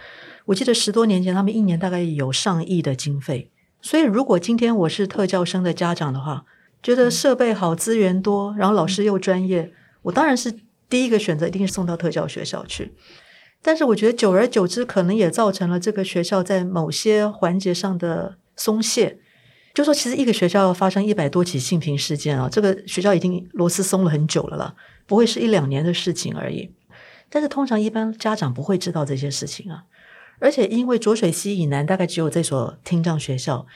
[0.46, 3.52] 我记得十多年前，他们一年大概有上亿的经费。
[3.82, 6.46] 所以如果今天我是特教生的家长的话，
[6.84, 9.74] 觉得设备好、资源多，然后老师又专业。
[10.10, 10.52] 我当然是
[10.90, 12.94] 第一个选择，一定是送到特教学校去。
[13.62, 19.20] 但是我觉得久而久之，可能也造成了这个学校在某些环节上的松懈。
[19.76, 24.74] 就说其实一个学校发生一百多起性平事件啊，这个学校已经螺丝松了很久了啦，
[25.06, 26.74] 不会是一两年的事情而已。
[27.30, 29.84] 但是通常一般家长不会知道这些事情啊，
[30.40, 33.68] 而且因为浊水溪以南大概只有这所听障学校。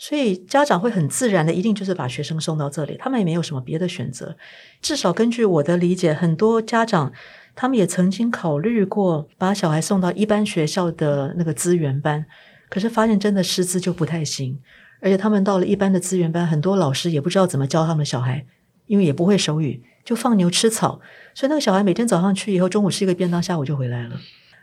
[0.00, 4.34] 所以家长会很自然的，一定就是把学生送到这里，他们也没有什么别的选择。
[4.80, 7.12] 至少根据我的理解，很多家长
[7.54, 12.24] 他们也曾经考虑过把小孩送到一般学校的那个资源班，
[12.70, 14.58] 可是发现真的师资就不太行，
[15.02, 18.46] 而且他们到了一般的资源班，很多老师也不知道怎么教他们小孩，
[18.86, 20.98] 因为也不会手语，就放牛吃草，
[21.34, 24.18] 所以那个小孩每天早上去以后，中午吃一个便当，下午就回来了。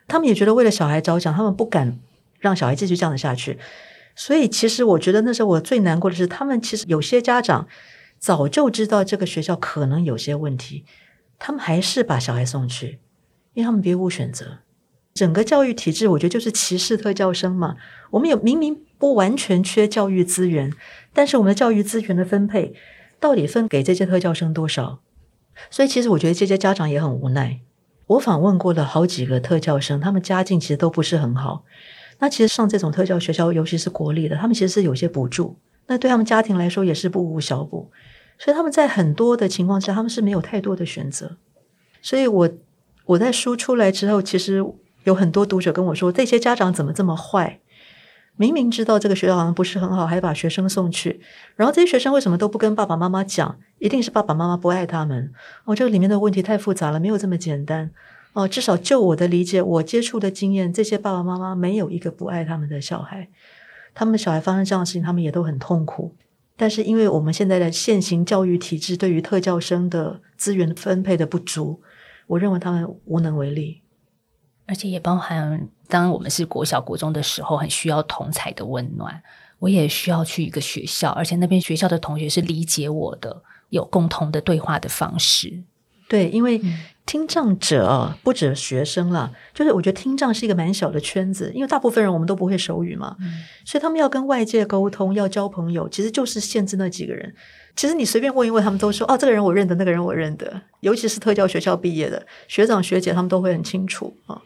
[0.08, 2.00] 他们也觉得为了小孩着想，他们不敢
[2.40, 3.60] 让小孩继续这样的下去。
[4.20, 7.68] 所以其实我觉得那时候我最难过的是，他们其实有些家长
[8.18, 10.84] 早就知道这个学校可能有些问题，
[11.38, 13.00] 他们还是把小孩送去，
[13.54, 14.58] 因为他们别无选择。
[15.14, 17.76] 整个教育体制，我觉得就是歧视特教生嘛。
[18.10, 20.74] 我们有明明不完全缺教育资源，
[21.14, 22.74] 但是我们的教育资源的分配
[23.20, 25.00] 到底分给这些特教生多少？
[25.70, 27.60] 所以其实我觉得这些家长也很无奈。
[28.08, 31.64] 我访问过了好几个特教生，他们家境其实都不是很好。
[32.20, 35.58] 那其实上这种特教学校，尤其是国立的，他们其实是有些补助，
[35.88, 37.92] 那对他们家庭来说也是不无小补。
[38.38, 41.38] 所以他们在很多的情况下，他们是没有太多的选择。
[42.02, 42.50] 所以我
[43.06, 44.66] 我在书出来之后，其实。
[45.04, 47.62] 有很多读者跟我说，这些家长怎么这么坏？
[48.36, 51.22] 明明知道这个学校好像不是很好，还把学生送去。
[51.56, 53.58] 然后这些学生为什么都不跟爸爸妈妈讲？
[53.80, 55.32] 一定是爸爸妈妈不爱他们。
[55.64, 57.90] 哦，这个里面的问题太复杂了，没有这么简单。
[58.38, 63.28] 哦，至少就我的理解，我接触的经验，这些爸爸妈妈没有一个不爱他们的小孩。
[63.96, 66.16] 他们的小孩发生这样的事情，他们也都很痛苦。
[66.56, 71.82] 但是因为我们现在的现行教育体制对于特教生的资源分配的不足，
[72.28, 73.82] 我认为他们无能为力。
[74.68, 79.20] 而且也包含，当我们是国小、国中的时候，很需要同才的温暖。
[79.58, 85.64] 我也需要去一个学校，而且那边学校的同学是理解我的，有共同的对话的方式。
[86.08, 86.62] 对，因为
[87.08, 93.16] 听障者不止学生了，就是我觉得听障是一个蛮小的圈子，因为大部分人我们都不会手语嘛，
[93.66, 97.34] 所以他们要跟外界沟通，要交朋友，其实就是限制那几个人。
[97.78, 100.62] 其实你随便问一问，他们都说哦，这个人我认得，那个人我认得。
[100.82, 104.42] 尤其是特教学校毕业的学长学姐，他们都会很清楚啊。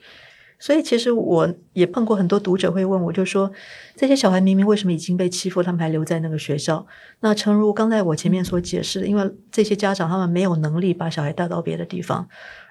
[0.62, 3.52] 所以其实我也碰过很多读者会问我，就说
[3.96, 6.86] 这些小孩明明为什么已经被欺负，他们还留在那个学校？
[7.22, 12.28] 那诚如刚才我前面所解释的，因为这些家长他们没有能力把小孩带到别的地方；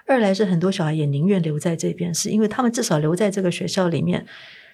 [0.07, 4.25] 二来是很多小孩也宁愿留在这边，是因为他们至少留在这个学校里面，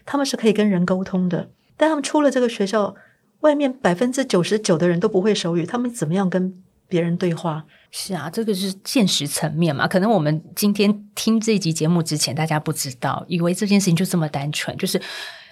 [0.06, 1.50] 他们是可以跟人沟通的。
[1.76, 2.96] 但他们出了这个学校。
[3.42, 6.56] 外面百分之九十九的人都不会手语，他们怎么样跟
[6.88, 7.66] 别人对话？
[7.90, 9.88] 是啊，这个是现实层面嘛？
[9.88, 15.02] 可能我们今天听这一集节目之前，大家不知道，以为这件事情就这么单纯，就是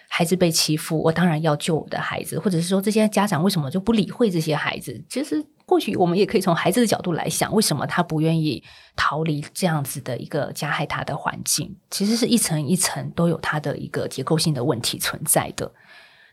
[0.09, 5.03] 孩子被欺负，我当然要救我的孩子，或者是说这些家长为什么就不理会这些孩子？
[5.09, 8.61] 其实或许我们也可以从孩子的角度来想，为什么他不愿意
[8.95, 11.75] 逃离这样子的一个加害他的环境？
[11.89, 15.71] 其实是一层一层都有他的一个结构性的问题存在的。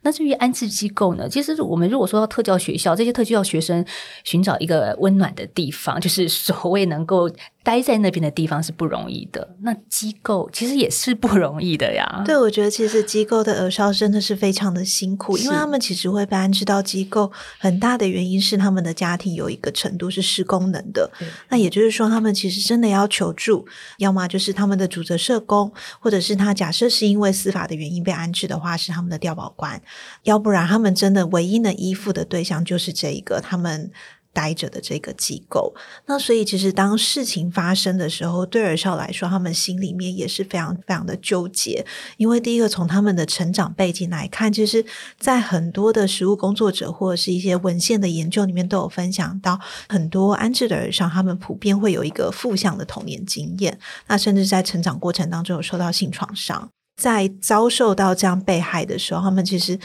[0.03, 1.28] 那至于安置机构呢？
[1.28, 3.84] 其实我们如果说到特教学校，这些特教学生
[4.24, 7.30] 寻找一个温暖的地方，就是所谓能够。
[7.64, 12.22] 待在那边的地方是不容易的，那机构其实也是不容易的呀。
[12.24, 21.08] 对，我觉得其实机构的儿少真的是非常的辛苦，因为他们其实会被安置到机构，很大的原因是他们的家庭有一个程度是失功能的。
[21.48, 23.64] 那也就是说，他们其实真的要求助，
[23.98, 29.80] 要么就是他们的主责社工，或者是他假设是因为司法的原因被安置的话，是他们的调保官，
[30.24, 33.92] 要不然他们真的唯一能依附的对象就是这一个他们。
[34.33, 35.74] 待着的这个机构，
[36.07, 41.85] 那所以其实当事情发生的时候，对儿少来说，他们心里面也是非常非常的纠结。
[42.16, 44.85] 因为第一个从他们的成长背景来看，其实，
[45.18, 59.78] 在很多的实务工作者或者是一些文献的研究里面，都有分享到，很多安置的儿少，他们普遍会有一个负向的童年经验，那甚至在成长过程当中有受到性创伤，在遭受到这样被害的时候，他们其实。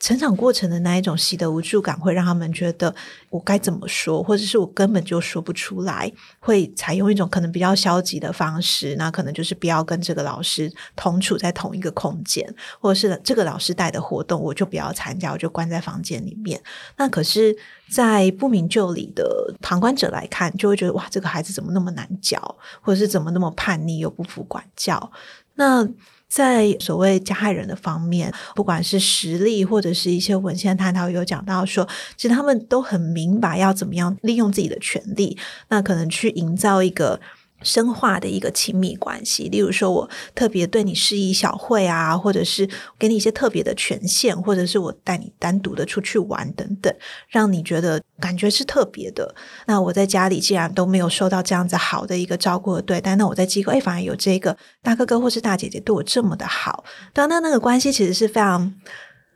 [0.00, 2.92] 成长过程的那一种习得无助感，会让他们觉得
[3.28, 8.96] 我该怎么说，或者是我根本就说不出来，会采用一种可能比较消极的方式。
[8.96, 16.60] 那可能就是不要跟这个老师同处在同一个空间，或者是这个老师带的活动，我就不要参加，我就关在房间里面。
[16.96, 17.54] 那可是，
[17.90, 22.38] 在不明就里的旁观者来看，就会觉得哇，这个孩子怎么那么难教，
[22.80, 25.12] 或者是怎么那么叛逆又不服管教？
[25.60, 25.86] 那。
[26.32, 31.84] 在所谓加害人的方面，不管是实力或者是一些文献探讨，有讲到说，
[32.16, 35.36] 其实他们都很明白要怎么样利用自己的权利，
[35.70, 37.20] 那可能去营造一个。
[37.62, 46.94] 深化的一个亲密关系，例如说，我特别对你示意小会啊，或者是给你一些特别的权限，或者是我带你单独的出去玩等等，
[47.28, 49.34] 让你觉得感觉是特别的。
[49.66, 58.74] 那我在家里既然都没有受到这样子好的一个照顾和对待，那我在机构哎，反而有这个大哥哥或是大姐姐对我这么的好，当那那个关系其实是非常。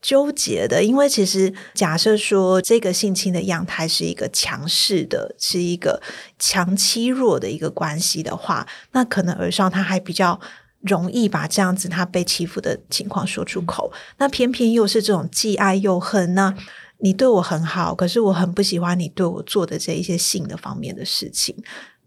[0.05, 6.03] 纠结的，因为其实假设说这个性侵的样态是一个强势的，是一个
[6.39, 10.39] 强欺弱的一个关系的话，那可能而上他还比较
[10.81, 13.91] 容易把这样子他被欺负的情况说出口。
[14.19, 16.55] 那偏偏又是这种既爱又恨，那
[16.99, 21.57] 你对我很好，可是我很不喜欢你对我做的这一些性的方面的事情，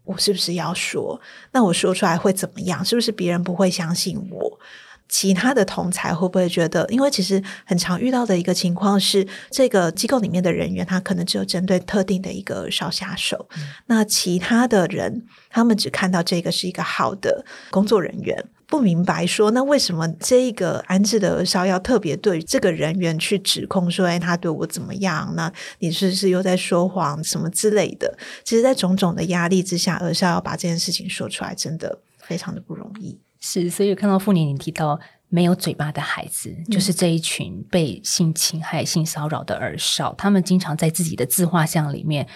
[0.04, 1.20] 我是不是要说？
[1.50, 2.84] 那我说出来会怎么样？
[2.84, 4.60] 是不是别人不会相信我？
[5.08, 6.86] 其他的同才会不会觉得？
[6.90, 13.48] 因为其实很常遇到的一个情况是，这个机构里面的人员他可能只有针对特定的一个少下手，
[13.86, 25.32] 那其他的人他们只看到这个是一个好的工作人员，不明白说那为什么这一个安置的儿少要特别对这个人员去指控说，哎，他对我怎么样？
[25.34, 28.16] 那你是不是又在说谎什么之类的？
[28.44, 33.18] 其实，在种种的压力之下，而少要把这件事情说出来，真的非常的不容易。
[33.40, 42.26] 是，所以看到傅年你提到没有嘴巴的孩子，就是这一群被性侵害、性骚扰的儿少，他们经常在自己的自画像里面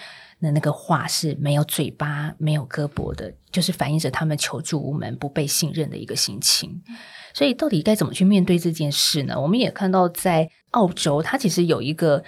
[0.41, 6.81] 的那个画是没有嘴巴、没有胳膊的，就是反映着他们求助无门、不被信任的一个心情。
[7.33, 9.39] 所以，到底该怎么去面对这件事呢？
[9.39, 12.23] 我们也看到，在澳洲，它其实有一个。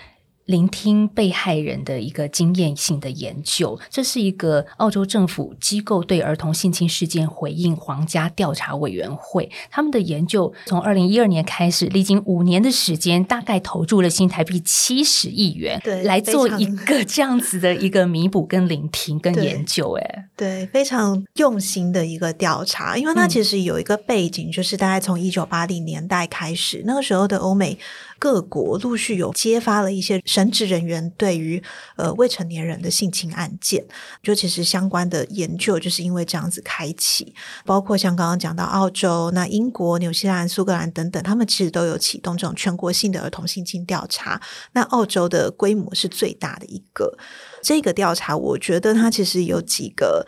[0.46, 19.94] 聆听被害人的一个经验性的研究，这是一个澳洲政府机构对儿童性侵事件回应皇家调查委员会他们的研究，从二零一二年开始，历经五年的时间，大概投注了新台币七十亿元，对，来做一个这样子的一个弥补、跟聆听、跟研究。
[19.94, 27.80] 哎，对，非常用心的一个调查，因为它其实有一个背景，就是大概从一九八零年代开始，那个时候的欧美。
[28.18, 31.62] 各国陆续有揭发了一些神职人员对于
[31.98, 33.86] 呃未成年人的性侵案件，
[34.24, 37.34] 就其实相关的研究就是因为这样子开启，
[37.66, 44.42] 包括像刚刚讲到澳洲、那英国、纽西兰、苏格兰等等，他们其实都有启动这种全国性的儿童性侵调查。
[44.74, 47.18] 那澳洲的规模是最大的一个，
[47.62, 50.26] 这个调查我觉得它其实有几个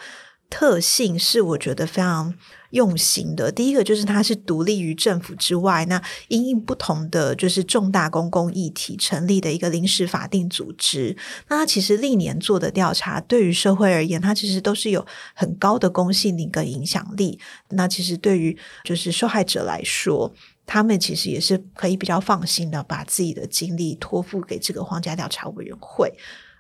[0.50, 2.34] 特性，是我觉得非常。
[2.78, 11.18] 用心的，第一个就是它是独立于政府之外，那因应不同的就是重大公共议题成立的一个临时法定组织。
[11.48, 15.04] 那它其实历年做的调查，对于社会而言，它其实都是有
[15.34, 17.40] 很高的公信力跟影响力。
[17.70, 20.32] 那其实对于就是受害者来说，
[20.68, 26.14] 他们其实也是可以比较放心的把自己的精力托付给这个皇家调查委员会。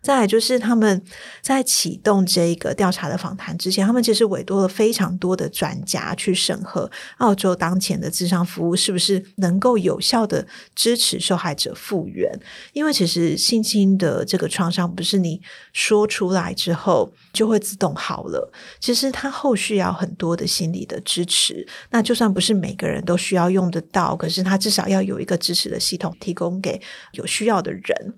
[0.07, 1.03] 再来就是他们
[1.41, 12.31] 在启动这个调查的访谈之前，他们其实委托了非常多的专家去审核澳洲当前的智商服务是不是能够有效的支持受害者复原。
[12.71, 15.41] 因为其实性侵的这个创伤不是你
[15.73, 18.49] 说出来之后就会自动好了，
[18.79, 21.67] 其实它后续要很多的心理的支持。
[21.89, 26.81] 那就算不是每个人都需要用得到，可是他至少要有一个支持的系统提供给
[27.11, 28.13] 有需要的人，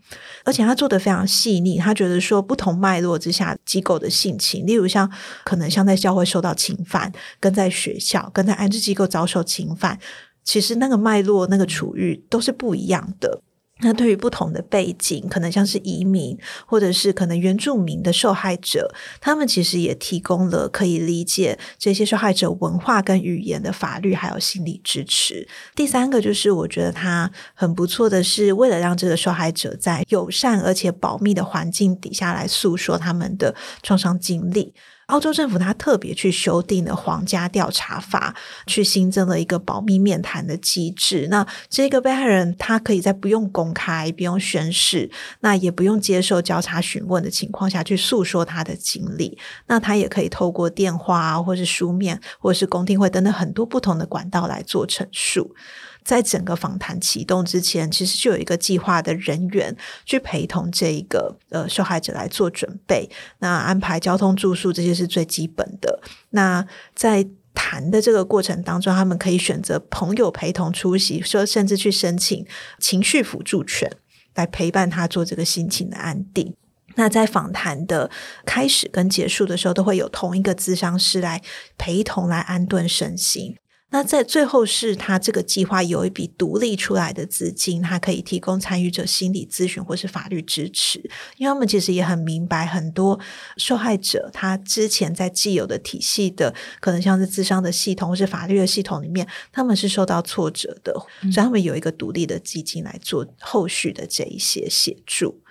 [0.46, 1.79] 而且他做的非常细腻。
[1.80, 5.10] 他觉得说，不同脉络之下机构的性情，例如像
[5.44, 10.00] 可能像在教会受到侵犯，跟在学校、跟在安置机构遭受侵犯，
[10.44, 13.42] 其实那个脉络、那个处遇都是不一样的。
[13.82, 25.48] 那对于不同的背景，可能像是移民，或者是可能原住民的受害者，他们其实也提供了可以理解这些受害者文化跟语言的法律还有心理支持。
[25.76, 34.74] 第三个就是我觉得他很不错的是，为了让这个受害者在友善而且保密的环境底下来诉说他们的创伤经历。
[35.10, 38.36] 澳洲政府它特别去修订了皇家调查法，
[38.68, 41.28] 去新增了一个保密面谈的机制。
[41.30, 45.10] 那这个被害人他可以在不用公开、不用宣誓、
[45.42, 49.38] 那也不用接受交叉询问的情况下去诉说他的经历。
[49.68, 55.56] 那他也可以透过电话，或是书面，或是公听会等等很多不同的管道来做陈述。
[56.04, 59.76] 在整个访谈启动之前，其实就有一个计划的人员
[60.06, 63.10] 去陪同这一个呃受害者来做准备。
[63.40, 66.02] 那安排交通、住宿这些是最基本的。
[66.32, 72.46] 那在谈的这个过程当中，他们可以选择朋友陪同出席，说甚至去申请
[72.80, 73.92] 情绪辅助权
[74.36, 76.56] 来陪伴他做这个心情的安定。
[76.96, 78.10] 那在访谈的
[78.46, 81.42] 开始跟结束的时候，都会有同一个咨商师来
[81.78, 83.56] 陪同来安顿身心。
[83.92, 91.00] 那在最后是他这个计划有一笔独立出来的资金，他可以提供参与者心理咨询或是法律支持，
[91.38, 93.20] 因为他们其实也很明白，很多
[93.58, 105.42] 受害者他之前在既有的体系的，可能像是智商的系统或是法律的系统里面，他们是受到挫折的，所以他们有一个独立的基金来做后续的这一些协助。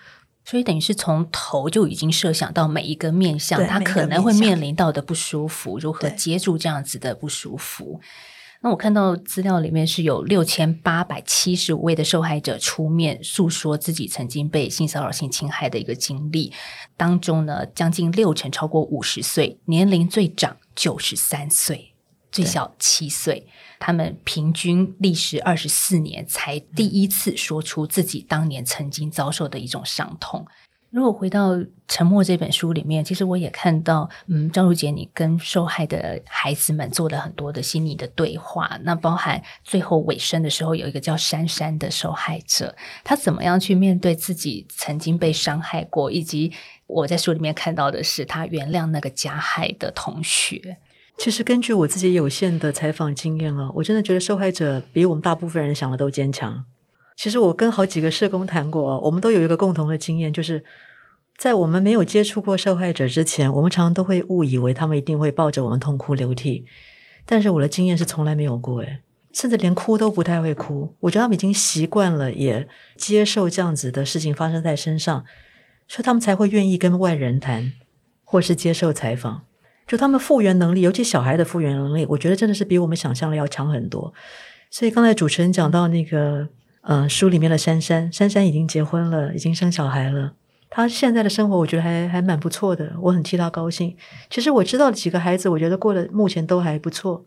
[0.49, 8.01] 所以等于是从头就已经设想到每一个面向，他可能会面临到的不舒服，如何接住这样子的不舒服。
[8.63, 16.51] 那我看到资料里面是有六千八百七十五位的受害者出面诉说自己曾经被性骚扰、性侵害的一个经历，
[16.97, 21.93] 当中呢，将近六成超过五十岁，年龄最长九十三岁，
[22.43, 23.47] 最小七岁。
[23.79, 30.45] 他们平均历时二十四年才第一次说出自己当年曾经遭受的一种伤痛。
[30.91, 31.55] 如果回到
[31.87, 38.79] 《沉默》这本书里面，其实我也看到，嗯，张如杰，你跟受害的孩子们做了很多的心理的对话。
[38.85, 42.75] 那包含最后尾声的时候，有一个叫珊珊的受害者，
[43.05, 46.51] 她怎么样去面对自己曾经被伤害过，以及
[46.87, 50.79] 我在书里面看到的是，她原谅那个加害的同学。
[51.19, 56.65] 其实根据我自己有限的采访经验啊，我真的觉得受害者比我们大部分人想的都坚强。
[57.17, 60.65] 其实我跟好几个社工谈过，我们都有一个共同的经验，就是
[61.37, 66.65] 在我们没有接触过受害者之前，我们常常都会误以为他们一定会抱着我们痛哭流涕。
[67.27, 69.01] 但是我的经验是从来没有过，诶
[69.33, 70.95] 甚至连哭都不太会哭。
[71.01, 75.25] 我觉得他们已经习惯了，也接受这样子的事情发生在身上，
[75.89, 77.73] 所以他们才会愿意跟外人谈，
[78.23, 79.48] 或是接受采访。
[79.89, 84.15] 就他们复原能力，尤其小孩的复原能力，我觉得真的是比我们想象的要强很多。
[84.71, 86.49] 所以刚才主持人讲到那个。
[86.83, 90.33] 嗯，书里面的珊珊，珊珊已经结婚了，已经生小孩了。
[90.71, 93.95] 她现在的生活，我觉得还还蛮不错的，我很替她高兴。
[94.31, 97.27] 其实我知道的几个孩子，我觉得过得目前都还不错。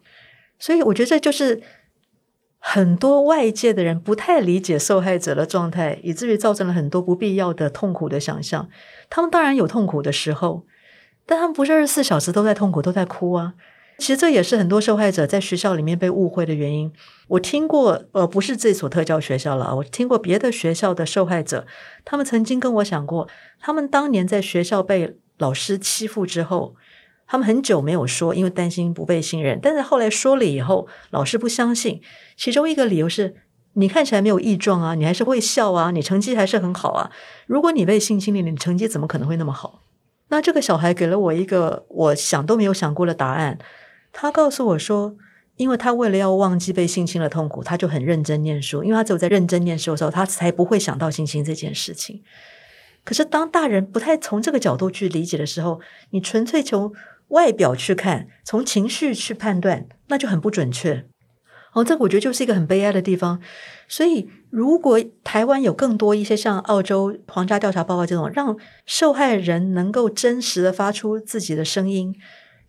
[0.57, 1.61] 所以我觉得这就是
[2.57, 8.67] 很多外界的人不太理解受害者的状态，以至于造成了很多不必要的痛苦的想象。
[9.11, 10.65] 他们当然有痛苦的时候，
[11.31, 13.53] 但他们不是二十四小时都在痛苦，都在哭啊。
[13.97, 16.91] 其实这也是很多受害者在学校里面被误会的原因。
[17.29, 21.65] 我听过，呃，不是这所特教学校了，我听过别的学校的受害者，
[22.03, 23.29] 他们曾经跟我讲过，
[23.61, 26.75] 他们当年在学校被老师欺负之后，
[27.25, 29.57] 他们很久没有说，因为担心不被信任。
[29.61, 32.01] 但是后来说了以后，老师不相信。
[32.35, 33.35] 其中一个理由是，
[33.75, 37.09] 你看起来没有异状啊，你还是会笑啊，你成绩还是很好啊。
[37.47, 39.83] 如果你被性侵了，你成绩怎么可能会那么好？
[40.31, 43.59] 那这个小孩给了我一个我想都没有想过的答案。
[44.13, 45.15] 他告诉我说，
[45.57, 48.81] 因为他为了要忘记被性侵的痛苦，他就很认真念书。
[48.81, 52.23] 因为他只有在认真念书的时候，他才不会想到性侵这件事情。
[53.03, 56.93] 可是当大人不太从这个角度去理解的时候，你纯粹从
[57.27, 61.05] 外表去看，从情绪去判断，那就很不准确。
[61.73, 63.39] 哦，这我觉得就是一个很悲哀的地方。
[63.87, 72.15] 所以，如果台湾有更多一些像澳洲皇家调查报告这种，让受害人能够真实的发出自己的声音。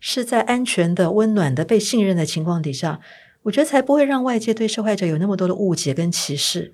[0.05, 2.99] 是在安全的、温暖的、被信任的情况底下，
[3.43, 6.73] 我觉得才不会让外界对受害者有那么多的误解跟歧视。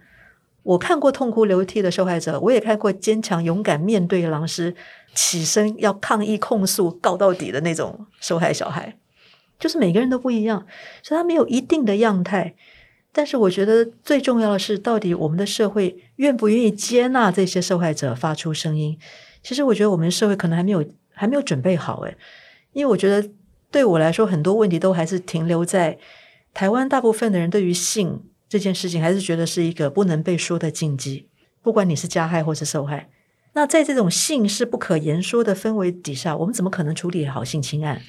[0.64, 4.76] 我看过痛哭流涕的受害者，我也看过坚强勇敢面对狼师、
[5.14, 8.98] 起身要抗议控诉、告到底的那种受害小孩。
[9.60, 10.66] 就是每个人都不一样，
[11.04, 12.56] 所以他没有一定的样态。
[13.12, 18.98] 但是我觉得最重要的是，到底我们的社会愿不愿意接纳这些受害者发出声音？
[19.44, 22.16] 其实我觉得我们社会可能还没有还没有准备好，诶
[22.72, 23.30] 因为我觉得
[23.72, 25.98] 对我来说，很多问题都还是停留在
[26.54, 26.88] 台湾。
[26.88, 31.28] 大部分的人对于性这件事情，还是觉得是一个不能被说的禁忌。
[31.62, 33.10] 不管你是加害或是受害，
[33.54, 38.02] 那在这种性是不可言说的氛围底下，我们怎么可能处理好性侵案？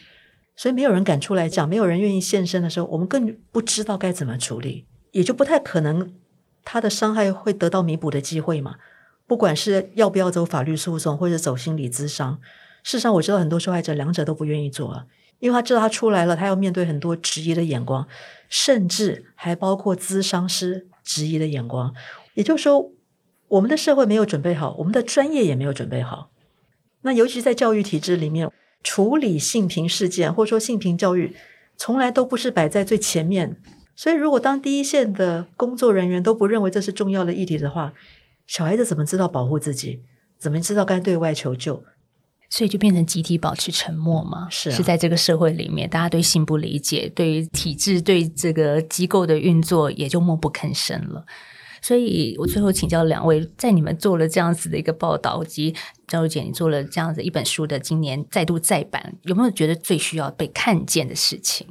[0.56, 6.12] 所以没有人敢出来讲，没有人愿意现身的时候，我们更不知道该怎么处理，也就不太可能
[6.64, 8.76] 他的伤害会得到弥补的机会嘛。
[9.26, 12.40] 不管是要不要走法律诉讼，或者走心理咨商。
[12.82, 15.06] 事实上，我知道很多受害者两者都不愿意做，
[15.38, 18.08] 因为他知道他出来了，他要面对很多质疑的眼光，
[18.48, 21.94] 甚至还包括咨商师质疑的眼光。
[22.34, 22.90] 也就是说，
[23.48, 26.30] 我们的社会没有准备好，我们的专业也没有准备好。
[27.02, 28.50] 那尤其在教育体制里面，
[28.82, 31.34] 处理性平事件或者说性平教育，
[31.76, 33.56] 从来都不是摆在最前面。
[33.94, 37.92] 所以，如果当第一线的工作人员都不认为这是重要的议题的话，
[38.46, 40.00] 小孩子怎么知道保护自己？
[40.38, 41.84] 怎么知道该对外求救？
[42.48, 44.48] 所以就变成集体保持沉默嘛？
[44.50, 51.26] 是是在这个社会里面，大家对性不理解，对于体制、对这个机构的运作也就默不吭声了。
[51.82, 55.74] 所以我最后请教两位，在你们做了这样子的一个报道，以及
[56.06, 61.66] 赵茹姐你做了这样子一本书的今年再度再版，有没有觉得最需要被看见的事情？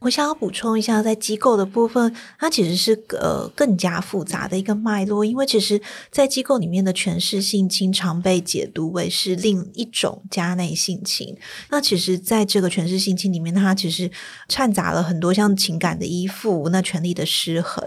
[0.00, 5.80] 我想要补充一下，在机构的部分，它其实是呃更加复杂的一个脉络，因为其实，
[6.12, 11.34] 在机构里面的诠释性经常被解读为是另一种家内性侵。
[11.70, 14.08] 那其实，在这个诠释性侵里面，它其实
[14.48, 17.82] 掺杂了很多像情感的依附、那权力的失衡、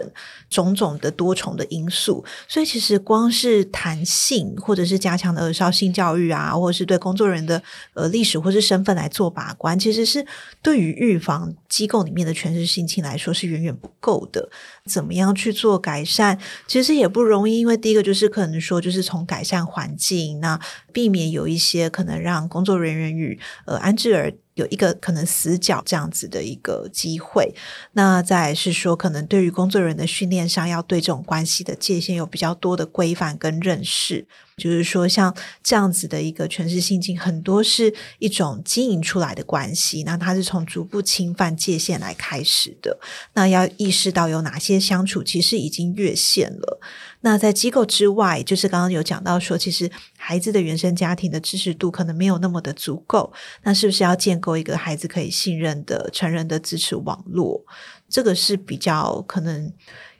[0.50, 2.24] 种种的多重的因素。
[2.48, 7.62] 所以，其实光是谈性，或者是加强的儿少性教育啊，或者是对工作人的
[7.94, 10.26] 呃历史或是身份来做把关，其实是
[10.60, 11.99] 对于预防机构。
[12.04, 14.50] 里面的全是性侵来说是远远不够的，
[14.86, 16.38] 怎么样去做改善？
[16.66, 20.60] 其实也不容易，因为第一个就是可能说，就是从改善环境，那
[20.92, 24.34] 避免有一些可能让工作人员与呃安置儿。
[24.60, 27.52] 有一个可能死角这样子的一个机会。
[27.92, 34.26] 那再是说，可能对于工作人员的训练上，要对这种关系的界限有比较多的规范跟认识。
[34.56, 42.98] 就是说，像这样子的一个诠释性境，很多是一种经营出来的关系，那它是从逐步侵犯界限来开始的。
[43.32, 46.78] 那要意识到有哪些相处其实已经越线了。
[47.20, 53.32] 那在机构之外，就是刚刚有讲到说，其实孩子的原生家庭的知识度可能没有那么的足够。
[53.62, 57.64] 那是不是要建构一个孩子可以信任的成人的支持网络？
[58.08, 59.72] 这个是比较可能。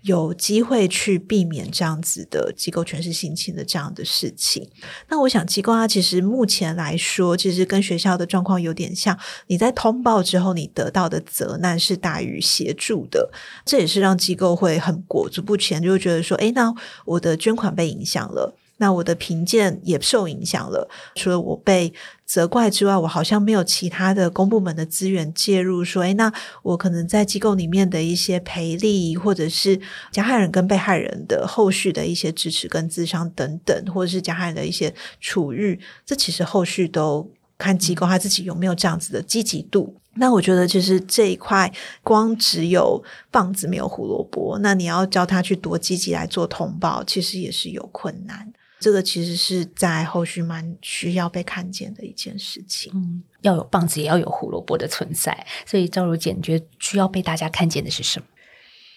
[0.03, 4.69] 有机会去避免这样子的机构全是性侵的这样的事情。
[5.09, 9.19] 那我想机构它其实目前来说，其实跟学校的状况有点像。
[9.49, 13.31] 你在通报之后，你得到的责难是大于协助的，
[13.65, 16.73] 这也是让机构会很裹足不前，就会觉得说，哎，那
[17.05, 18.57] 我的捐款被影响了。
[18.81, 21.93] 那我的评鉴也受影响了，除了我被
[22.24, 29.78] 责怪之外，我好像没有其他的公部门的资源介入，说，哎，那我可能在机构里面的一些赔利，或者是
[30.11, 39.95] 加害人跟被害人的后续的一些支持跟咨商等等，或者是加害人的一些处遇，这其实后续都看机构他自己有没有这样子的积极度。
[40.14, 41.70] 那我觉得，其实这一块
[42.03, 48.51] 光只有棒子没有胡萝卜，那你要教他去多积极来做通报，其实也是有困难。
[48.81, 52.91] 这个其实是在后续蛮需要被看见的一件事情。
[52.95, 55.47] 嗯，要有棒子，也要有胡萝卜的存在。
[55.66, 58.26] 所以赵如姐，你觉得需要被大家看见的是什么？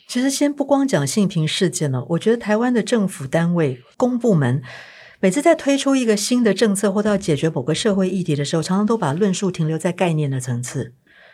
[0.08, 4.64] 其实先不光讲性平事件了，我觉得台湾的政府单位、公部门
[5.20, 10.94] 每次在推出一个新的政策或者要解决某个社会议题的时候，常常都把论述停留在概念的层次。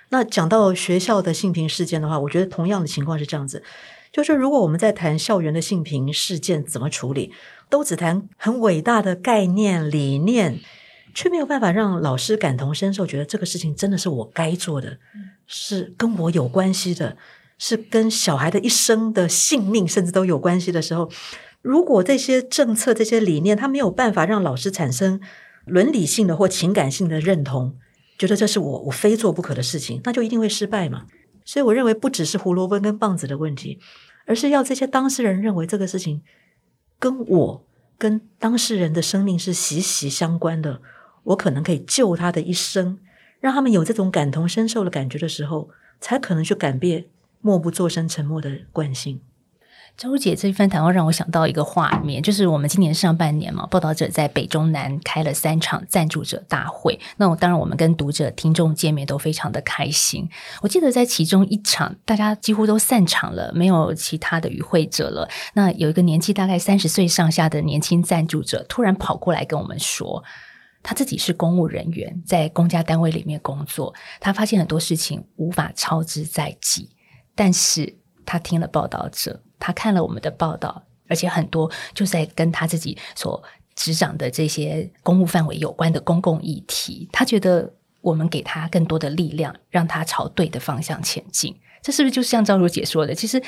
[0.09, 3.63] 那讲到学校的性平事件的话，我觉得同样的情况是这样子，
[4.11, 7.31] 就是如果我们在谈校园的性平事件怎么处理。
[7.69, 10.59] 都只谈很伟大的概念理念，
[11.13, 14.97] 却没有办法让老师感同身受，觉得这个事情真的是我该做的，
[15.45, 17.15] 是跟我有关系的，
[17.57, 21.09] 是跟小孩的一生的性命甚至都有关系的时候，
[21.61, 25.19] 如果这些政策、这些理念，他没有办法让老师产生
[25.65, 27.75] 伦理性的或情感性的认同，
[28.17, 31.05] 觉得这是我我非做不可的事情，那就一定会失败嘛。
[31.45, 33.79] 所以我认为不只是胡萝卜跟棒子的问题，
[34.25, 36.21] 而是要这些当事人认为这个事情。
[36.99, 37.65] 跟我
[37.97, 40.81] 跟当事人的生命是息息相关的，
[41.23, 42.99] 我可能可以救他的一生，
[43.39, 45.69] 让他们有这种感同身受的感觉的时候，
[45.99, 47.05] 才可能去改变
[47.41, 49.21] 默不作声、沉默的惯性。
[49.99, 56.97] 周姐这番谈话让我想到一个画面，就是我们今年上半年嘛，报道者在北中南开了三场赞助者大会。
[57.17, 60.29] 那我当然，我们跟读者、听众见面都非常的开心。
[60.61, 65.27] 我记得在其中一场，大家几乎都散场了，没有其他的与会者了。
[65.53, 70.23] 那有一个年纪大概三十岁上下的年轻赞助者，突然跑过来跟我们说，
[70.81, 76.89] 他自己是公务人员，在公家单位里面工作，他发现很多事情无法操之在即，
[77.35, 79.43] 但是他听了报道者。
[79.59, 83.43] 他看了我们的报道，而且很多就在跟他自己所
[83.75, 87.07] 执掌的这些公务范围有关的公共议题。
[87.11, 91.55] 他觉得我们给他更多的力量，让他朝对的方向前进。
[91.81, 93.15] 这是不是就像赵如姐说的？
[93.15, 93.41] 其实，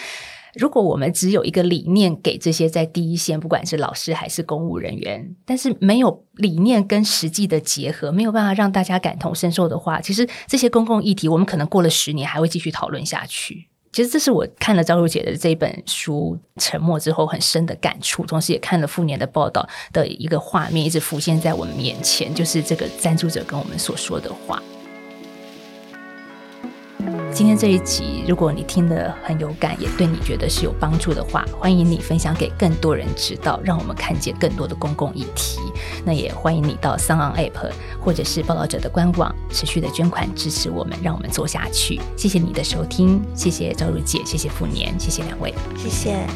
[0.53, 13.67] 如果我们只有一个理念给这些在第一线，不管是老师还是公务人员，但是没有理念跟实际的结合，没有办法让大家感同身受的话，其实这些公共议题，我们可能过了十年还会继续讨论下去。
[13.91, 24.61] 其实这是我看了赵露姐的这本书《沉默》之后很深的感触，同时也看了复年的报道的一个画面，一直浮现在我们面前，就是这个赞助者跟我们所说的话。
[27.33, 35.59] 今天这一集，如果你听得很有感，也对你觉得是有帮助的话，欢迎你分享给更多人知道，让我们看见更多的公共议题。
[36.05, 41.99] 那也欢迎你到三昂 App 或者是报道者的官网，持续的捐款支持我们，让我们做下去。
[42.17, 46.27] 谢谢你的收听，谢谢赵如姐，谢谢傅年，谢谢两位，谢谢。